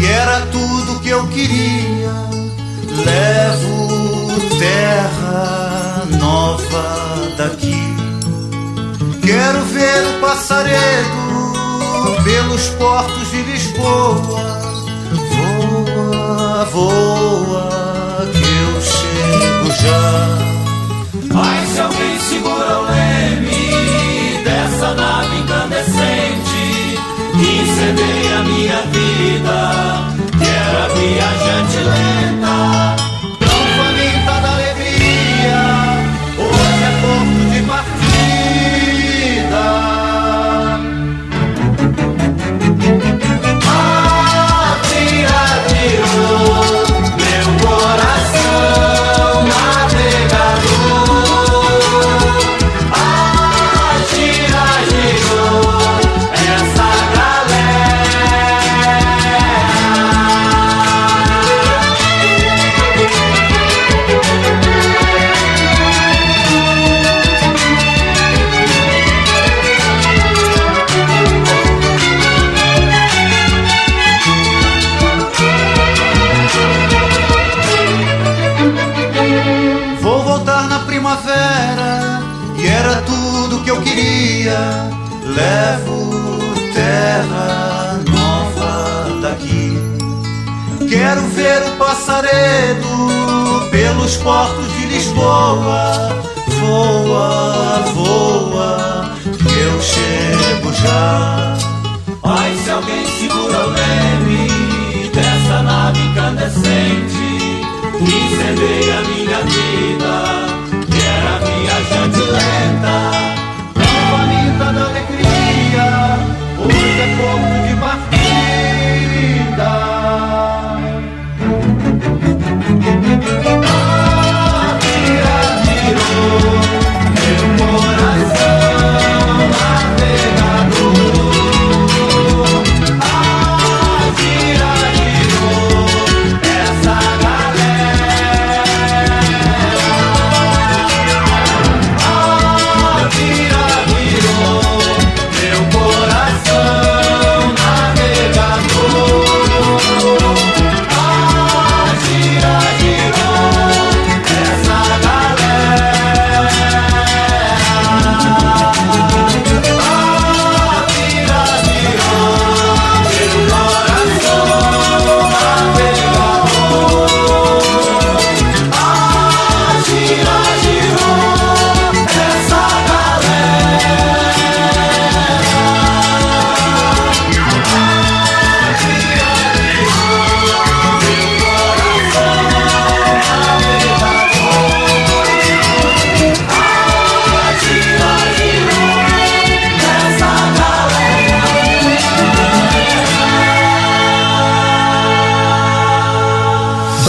e 0.00 0.06
era 0.06 0.40
tudo 0.46 0.98
que 1.02 1.10
eu 1.10 1.24
queria. 1.28 2.10
Levo 3.06 4.58
terra 4.58 6.04
nova 6.18 7.32
daqui. 7.36 7.80
Quero 9.24 9.62
ver 9.66 10.04
o 10.04 10.20
passaredo 10.20 12.24
pelos 12.24 12.70
portos 12.70 13.30
de 13.30 13.42
Lisboa. 13.42 14.67
Voa, 16.72 18.26
que 18.32 18.44
eu 18.44 18.80
chego 18.80 19.68
já. 19.82 20.38
Mas 21.32 21.68
se 21.70 21.80
alguém 21.80 22.18
segura 22.20 22.78
o 22.78 22.84
leme 22.84 24.44
dessa 24.44 24.94
nave 24.94 25.38
incandescente 25.38 26.98
que 27.32 27.60
incendeia 27.62 28.42
minha 28.44 28.82
vida, 28.92 29.58
que 30.38 30.48
era 30.48 30.88
viajante 30.88 31.78
lenta. 31.78 32.97
Passaredo 91.98 93.68
pelos 93.70 94.16
portos 94.18 94.72
de 94.72 94.86
Lisboa. 94.86 96.22
Voa, 96.60 97.82
voa, 97.94 99.12
que 99.22 99.58
eu 99.58 99.80
chego 99.80 100.72
já. 100.74 101.56
Ai, 102.22 102.54
se 102.62 102.70
alguém 102.70 103.04
segura 103.06 103.66
o 103.66 103.70
leme 103.70 105.10
dessa 105.10 105.62
nave 105.62 106.00
incandescente 106.00 107.18
incendeia 108.00 109.00
minha 109.02 109.42
vida, 109.42 110.14
que 110.86 111.00
era 111.04 111.38
viajante 111.38 112.18
lenta, 112.18 113.37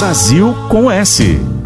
Brasil 0.10 0.56
com 0.70 0.90
S. 0.90 1.59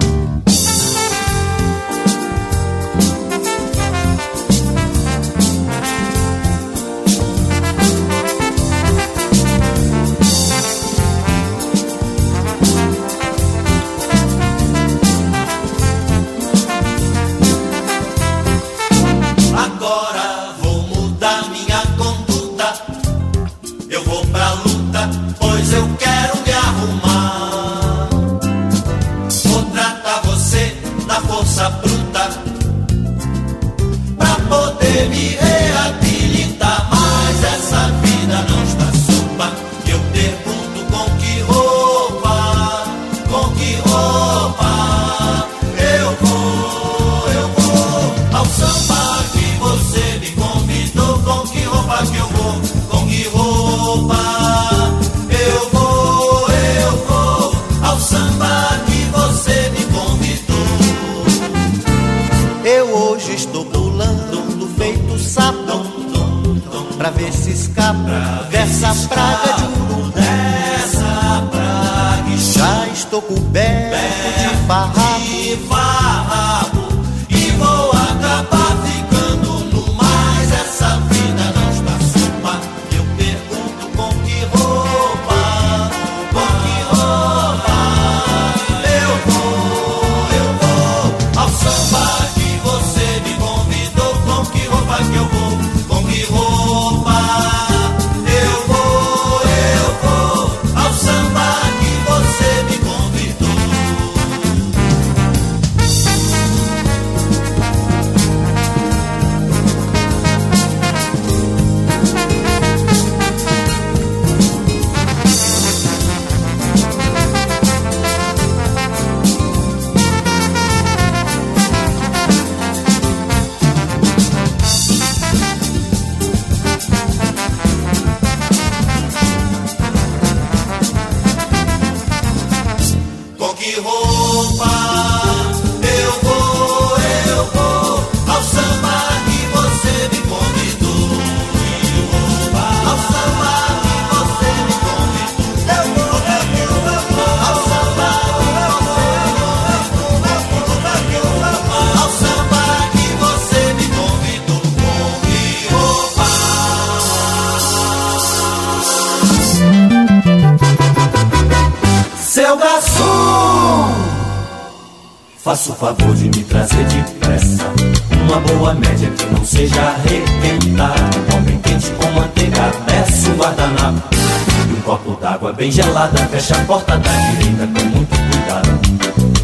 gelada 175.94 176.28
Fecha 176.32 176.56
a 176.56 176.60
porta 176.66 176.98
da 176.98 177.12
direita 177.12 177.68
com 177.68 177.86
muito 177.86 178.10
cuidado 178.10 178.80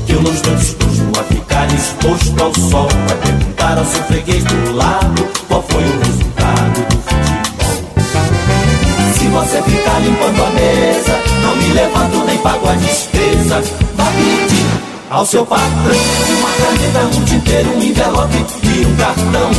Que 0.06 0.14
eu 0.14 0.22
não 0.22 0.34
estou 0.34 0.56
disposto 0.56 1.20
a 1.20 1.24
ficar 1.24 1.72
exposto 1.74 2.44
ao 2.44 2.54
sol 2.56 2.90
Vai 3.08 3.18
perguntar 3.18 3.78
ao 3.78 3.86
seu 3.86 4.04
freguês 4.06 4.44
do 4.44 4.76
lado 4.76 5.30
Qual 5.48 5.64
foi 5.70 5.84
o 5.84 6.00
resultado 6.00 6.88
do 6.90 6.98
futebol 7.04 7.84
Se 9.14 9.28
você 9.28 9.62
ficar 9.62 10.00
limpando 10.00 10.44
a 10.44 10.50
mesa 10.50 11.20
Não 11.44 11.56
me 11.56 11.70
levanto 11.74 12.26
nem 12.26 12.38
pago 12.40 12.68
a 12.68 12.74
despesa 12.74 13.64
Vai 13.96 14.12
pedir 14.14 14.90
ao 15.12 15.26
seu 15.26 15.44
patrão. 15.44 15.66
Uma 16.38 16.52
caneta, 16.52 17.00
um 17.18 17.26
tinteiro, 17.26 17.76
um 17.76 17.82
envelope 17.82 18.46
e 18.62 18.86
um 18.86 18.96
cartão. 18.96 19.50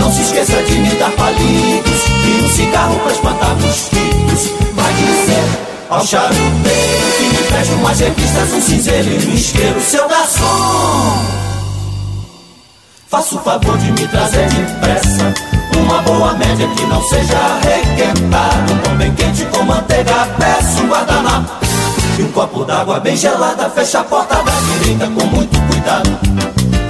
Não 0.00 0.10
se 0.10 0.22
esqueça 0.22 0.62
de 0.62 0.78
me 0.78 0.94
dar 0.94 1.10
palitos 1.10 2.06
e 2.26 2.42
um 2.42 2.48
cigarro 2.48 2.98
para 3.00 3.12
espantar 3.12 3.54
mosquitos. 3.56 4.50
Vai 4.74 4.94
dizer 4.94 5.67
ao 5.88 6.06
charuteiro 6.06 7.12
que 7.16 7.24
me 7.24 7.42
preste 7.48 7.72
umas 7.74 7.98
revistas, 7.98 8.52
um 8.52 8.60
cinzeiro 8.60 9.08
e 9.08 9.26
um 9.26 9.34
isqueiro. 9.34 9.80
Seu 9.80 10.08
garçom, 10.08 11.24
faça 13.08 13.34
o 13.34 13.38
favor 13.38 13.78
de 13.78 13.92
me 13.92 14.06
trazer 14.08 14.48
depressa. 14.48 15.34
Uma 15.76 16.02
boa 16.02 16.34
média 16.34 16.68
que 16.76 16.84
não 16.86 17.02
seja 17.02 17.38
requentada. 17.62 18.72
Um 18.72 18.78
pão 18.78 18.96
bem 18.96 19.14
quente 19.14 19.44
com 19.46 19.62
manteiga, 19.62 20.28
peço 20.38 20.82
um 20.82 20.88
guardanapo 20.88 21.58
e 22.18 22.22
um 22.22 22.32
copo 22.32 22.64
d'água 22.64 22.98
bem 22.98 23.16
gelada 23.16 23.70
Fecha 23.70 24.00
a 24.00 24.04
porta 24.04 24.42
da 24.42 24.50
direita 24.50 25.06
com 25.06 25.24
muito 25.26 25.56
cuidado 25.68 26.10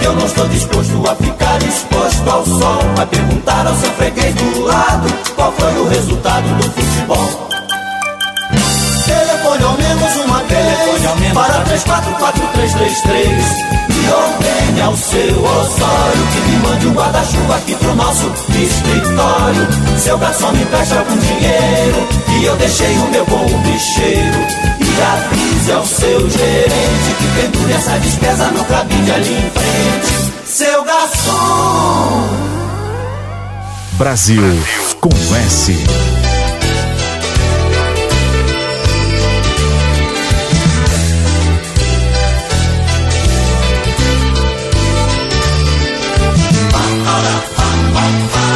Eu 0.03 0.15
não 0.15 0.25
estou 0.25 0.49
disposto 0.49 1.07
a 1.07 1.15
ficar 1.17 1.63
exposto 1.63 2.31
ao 2.31 2.47
sol 2.47 2.81
Vai 2.97 3.07
perguntar 3.07 3.67
ao 3.67 3.77
seu 3.77 3.91
freguês 3.93 4.35
do 4.35 4.65
lado 4.65 5.07
Qual 5.37 5.53
foi 5.53 5.79
o 5.79 5.89
resultado 5.89 6.49
do 6.57 6.71
futebol 6.73 7.58
Telefone 9.49 9.65
ao 9.65 9.73
menos 9.79 10.15
uma 10.17 10.43
vez 10.45 11.03
Para 11.33 11.65
344333 11.65 13.79
e 13.89 14.11
ordene 14.11 14.83
ao 14.83 14.95
seu 14.97 15.43
Osório 15.43 16.27
que 16.33 16.41
me 16.41 16.59
mande 16.69 16.89
um 16.89 16.93
guarda-chuva 16.93 17.57
aqui 17.57 17.75
pro 17.77 17.95
nosso 17.95 18.31
escritório. 18.51 19.67
Seu 19.99 20.19
garçom 20.19 20.53
me 20.53 20.67
presta 20.67 20.99
algum 20.99 21.17
dinheiro 21.17 22.07
e 22.39 22.45
eu 22.45 22.55
deixei 22.57 22.95
o 22.99 23.09
meu 23.11 23.25
bom 23.27 23.47
bicheiro. 23.63 24.39
E 24.81 25.03
avise 25.03 25.73
ao 25.73 25.87
seu 25.87 26.31
gerente 26.31 27.15
que 27.19 27.27
pendure 27.41 27.73
essa 27.73 27.99
despesa 27.99 28.51
no 28.51 28.63
cabide 28.65 29.13
ali 29.13 29.33
em 29.33 29.51
frente. 29.51 30.13
Seu 30.45 30.85
garçom. 30.85 32.29
Brasil 33.93 34.43
com 35.01 35.09
S. 35.47 36.18
Hola. 47.11 48.48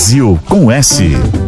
Brasil 0.00 0.40
com 0.48 0.70
S. 0.70 1.39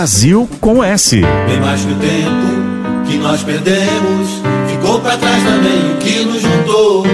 Brasil 0.00 0.48
com 0.62 0.82
S. 0.82 1.20
Bem 1.46 1.60
mais 1.60 1.84
que 1.84 1.92
o 1.92 1.96
tempo 1.96 3.06
que 3.06 3.18
nós 3.18 3.42
perdemos, 3.42 4.30
ficou 4.66 4.98
para 4.98 5.18
trás 5.18 5.42
também 5.42 5.92
o 5.92 5.98
que 5.98 6.24
nos 6.24 6.40
juntou. 6.40 7.04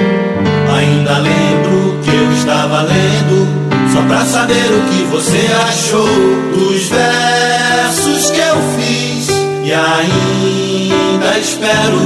Ainda 0.73 1.19
lembro 1.19 1.99
que 2.05 2.11
eu 2.11 2.33
estava 2.33 2.83
lendo, 2.83 3.49
só 3.93 4.03
pra 4.03 4.25
saber 4.25 4.55
o 4.71 4.83
que 4.89 5.03
você 5.11 5.49
achou 5.69 6.07
dos 6.55 6.89
versos 6.89 8.31
que 8.31 8.39
eu 8.39 8.57
fiz 8.79 9.31
e 9.65 9.73
ainda 9.73 11.39
espero 11.41 11.99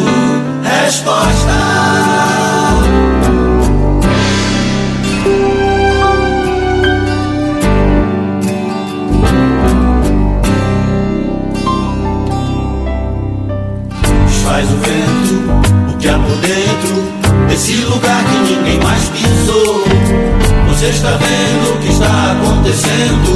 respostas. 0.64 2.29
dentro 16.50 17.46
desse 17.48 17.76
lugar 17.84 18.24
que 18.24 18.52
ninguém 18.52 18.80
mais 18.80 19.08
pisou. 19.10 19.84
Você 20.68 20.86
está 20.86 21.10
vendo 21.10 21.74
o 21.74 21.78
que 21.78 21.92
está 21.92 22.32
acontecendo? 22.32 23.30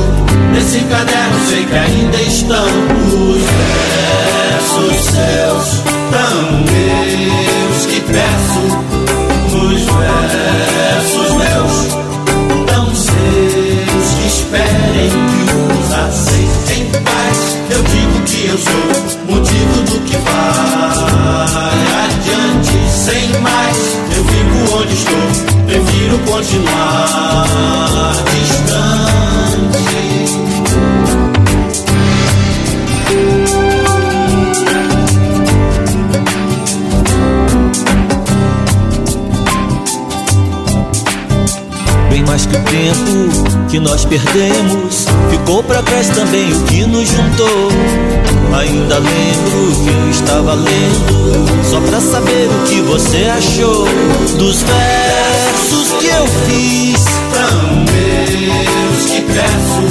Nesse 0.52 0.80
caderno 0.80 1.38
sei 1.48 1.64
que 1.64 1.74
ainda 1.76 2.22
estão 2.22 2.66
os 2.66 3.42
versos 3.94 4.96
seus, 5.04 5.82
tão 6.10 6.42
meus 6.72 7.86
que 7.86 8.00
peço. 8.00 8.94
Os 9.54 9.84
versos 9.84 11.30
meus, 11.36 11.74
tão 12.66 12.86
seus 12.94 14.06
que 14.18 14.26
esperem 14.26 15.10
que 15.10 15.42
os 15.78 15.92
aceitem 15.92 16.82
em 16.82 16.90
paz. 17.04 17.38
Eu 17.70 17.82
digo 17.84 18.16
que 18.24 18.46
eu 18.48 18.58
sou 18.58 19.36
motivo 19.36 19.82
do 19.82 20.00
que 20.04 20.16
faz 20.16 21.63
tem 23.14 23.40
mais. 23.40 23.96
Eu 24.16 24.24
fico 24.24 24.76
onde 24.76 24.94
estou, 24.94 25.14
prefiro 25.66 26.18
continuar 26.30 27.46
distante. 28.24 28.73
Mas 42.34 42.46
que 42.46 42.56
o 42.56 42.62
tempo 42.62 43.68
que 43.68 43.78
nós 43.78 44.04
perdemos 44.04 45.06
ficou 45.30 45.62
para 45.62 45.80
trás 45.84 46.08
também 46.08 46.52
o 46.52 46.64
que 46.64 46.84
nos 46.84 47.08
juntou. 47.08 47.68
Ainda 48.58 48.98
lembro 48.98 49.84
que 49.84 49.88
eu 49.88 50.10
estava 50.10 50.54
lendo 50.54 51.64
só 51.70 51.80
pra 51.80 52.00
saber 52.00 52.48
o 52.48 52.66
que 52.66 52.80
você 52.80 53.30
achou 53.38 53.86
dos 54.36 54.62
versos 54.62 55.92
que 56.00 56.06
eu 56.06 56.26
fiz. 56.48 57.04
Tão 57.32 57.76
meus 57.84 59.04
que 59.12 59.20
peço, 59.32 59.86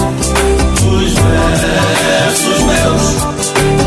os 0.85 1.13
versos 1.13 2.59
meus, 2.65 3.23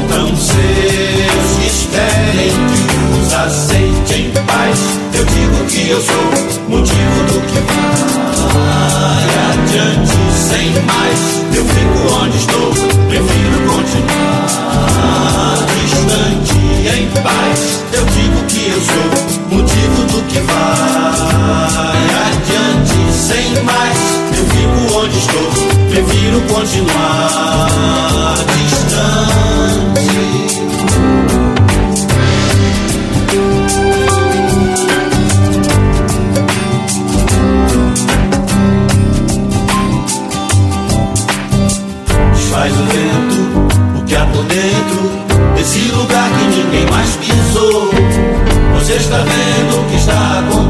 tão 0.09 0.35
seus 0.35 1.59
que 1.59 1.67
esperem 1.67 2.53
que 2.73 3.21
os 3.21 3.35
aceite 3.35 4.15
em 4.15 4.31
paz. 4.47 4.79
Eu 5.13 5.27
digo 5.27 5.65
que 5.67 5.91
eu 5.91 6.01
sou 6.01 6.69
motivo 6.71 7.23
do 7.27 7.41
que 7.43 8.26
vai 8.57 9.27
adiante 9.53 10.17
sem 10.33 10.71
mais. 10.85 11.21
Eu 11.55 11.65
fico 11.65 11.99
onde 12.23 12.37
estou, 12.37 12.71
prefiro 13.09 13.57
continuar 13.67 14.47
distante 15.81 16.59
em 16.97 17.07
paz. 17.23 17.85
Eu 17.93 18.05
digo 18.07 18.39
que 18.47 18.63
eu 18.71 18.81
sou 18.81 19.09
motivo 19.59 20.05
do 20.13 20.23
que 20.27 20.41
vai 20.41 22.07
adiante 22.27 22.99
sem 23.13 23.63
mais. 23.65 23.99
Eu 24.37 24.45
fico 24.47 24.99
onde 24.99 25.19
estou, 25.19 25.49
prefiro 25.91 26.41
continuar 26.43 27.46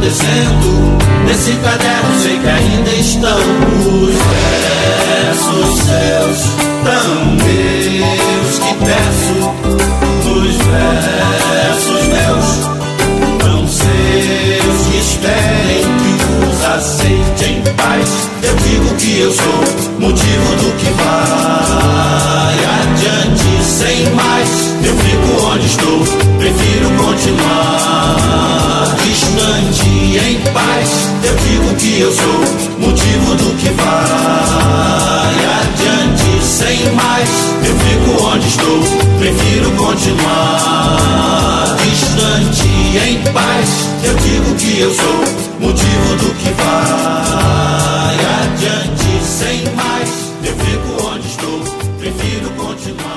acontecendo 0.06 0.98
nesse 1.26 1.52
caderno? 1.54 2.20
Sei 2.22 2.38
que 2.38 2.48
ainda 2.48 2.90
estão 2.90 3.38
os 3.38 4.14
versos 5.06 5.78
seus, 5.80 6.38
tão 6.84 7.24
meus 7.34 8.58
que 8.58 8.74
peço. 8.84 9.36
Os 10.28 10.56
versos 10.56 12.02
meus, 12.08 12.46
tão 13.38 13.66
seus 13.66 14.86
que 14.86 14.96
esperem 14.98 15.82
que 15.98 16.12
os 16.46 16.64
aceite 16.64 17.44
em 17.44 17.62
paz. 17.74 18.08
Eu 18.42 18.54
digo 18.56 18.94
que 18.96 19.20
eu 19.20 19.32
sou 19.32 19.60
motivo 19.98 20.56
do 20.56 20.72
que 20.76 20.90
vai 21.02 22.56
adiante 22.80 23.64
sem 23.64 24.10
mais. 24.14 24.74
Eu 24.84 24.96
fico 24.98 25.46
onde 25.46 25.66
estou, 25.66 25.98
prefiro 26.38 26.90
continuar 26.96 28.35
paz. 30.66 30.90
Eu 31.22 31.34
digo 31.36 31.74
que 31.76 32.00
eu 32.00 32.12
sou 32.12 32.40
motivo 32.78 33.34
do 33.36 33.56
que 33.56 33.68
vai 33.70 35.36
adiante 35.60 36.44
sem 36.44 36.92
mais. 36.92 37.28
Eu 37.64 37.76
fico 37.78 38.10
onde 38.24 38.48
estou, 38.48 38.80
prefiro 39.18 39.70
continuar 39.72 40.96
distante 41.84 42.68
em 43.08 43.22
paz. 43.32 43.68
Eu 44.02 44.14
digo 44.14 44.54
que 44.56 44.80
eu 44.80 44.94
sou 44.94 45.24
motivo 45.60 46.16
do 46.16 46.34
que 46.34 46.50
vai 46.52 48.16
adiante 48.42 49.24
sem 49.24 49.64
mais. 49.74 50.10
Eu 50.44 50.54
fico 50.56 50.88
onde 51.08 51.26
estou, 51.28 51.60
prefiro 51.98 52.50
continuar 52.50 53.16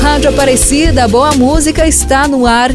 Rádio 0.00 0.30
Aparecida, 0.30 1.06
boa 1.08 1.32
música 1.32 1.86
está 1.86 2.26
no 2.26 2.46
ar, 2.46 2.70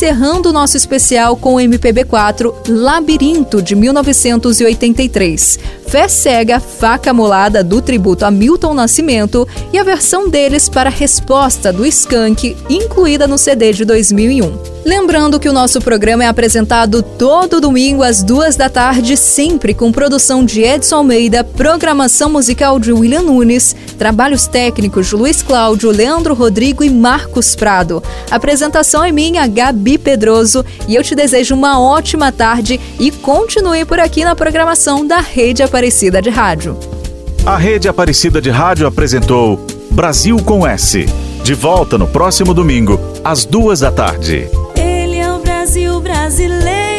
encerrando 0.00 0.48
o 0.48 0.52
nosso 0.52 0.78
especial 0.78 1.36
com 1.36 1.56
o 1.56 1.58
MPB4 1.58 2.54
Labirinto 2.70 3.60
de 3.60 3.76
1983. 3.76 5.58
Fé 5.86 6.08
Cega, 6.08 6.58
Faca 6.58 7.12
Molada 7.12 7.62
do 7.62 7.82
tributo 7.82 8.24
a 8.24 8.30
Milton 8.30 8.72
Nascimento 8.72 9.46
e 9.70 9.78
a 9.78 9.84
versão 9.84 10.30
deles 10.30 10.70
para 10.70 10.88
a 10.88 10.92
resposta 10.92 11.70
do 11.70 11.84
Skank, 11.84 12.56
incluída 12.70 13.26
no 13.26 13.36
CD 13.36 13.74
de 13.74 13.84
2001. 13.84 14.79
Lembrando 14.84 15.38
que 15.38 15.48
o 15.48 15.52
nosso 15.52 15.78
programa 15.80 16.24
é 16.24 16.26
apresentado 16.26 17.02
todo 17.02 17.60
domingo 17.60 18.02
às 18.02 18.22
duas 18.22 18.56
da 18.56 18.70
tarde, 18.70 19.14
sempre 19.14 19.74
com 19.74 19.92
produção 19.92 20.42
de 20.42 20.62
Edson 20.62 20.96
Almeida, 20.96 21.44
programação 21.44 22.30
musical 22.30 22.78
de 22.78 22.90
William 22.90 23.20
Nunes, 23.20 23.76
trabalhos 23.98 24.46
técnicos 24.46 25.08
de 25.08 25.16
Luiz 25.16 25.42
Cláudio, 25.42 25.90
Leandro 25.90 26.32
Rodrigo 26.32 26.82
e 26.82 26.88
Marcos 26.88 27.54
Prado. 27.54 28.02
Apresentação 28.30 29.04
é 29.04 29.12
minha, 29.12 29.46
Gabi 29.46 29.98
Pedroso, 29.98 30.64
e 30.88 30.94
eu 30.94 31.02
te 31.02 31.14
desejo 31.14 31.54
uma 31.54 31.78
ótima 31.78 32.32
tarde 32.32 32.80
e 32.98 33.10
continue 33.10 33.84
por 33.84 34.00
aqui 34.00 34.24
na 34.24 34.34
programação 34.34 35.06
da 35.06 35.18
Rede 35.18 35.62
Aparecida 35.62 36.22
de 36.22 36.30
Rádio. 36.30 36.78
A 37.44 37.56
Rede 37.56 37.86
Aparecida 37.86 38.40
de 38.40 38.48
Rádio 38.48 38.86
apresentou 38.86 39.60
Brasil 39.90 40.38
com 40.38 40.66
S. 40.66 41.04
De 41.42 41.54
volta 41.54 41.98
no 41.98 42.06
próximo 42.06 42.54
domingo, 42.54 42.98
às 43.24 43.44
duas 43.44 43.80
da 43.80 43.90
tarde. 43.90 44.48
Brasileiro. 46.30 46.89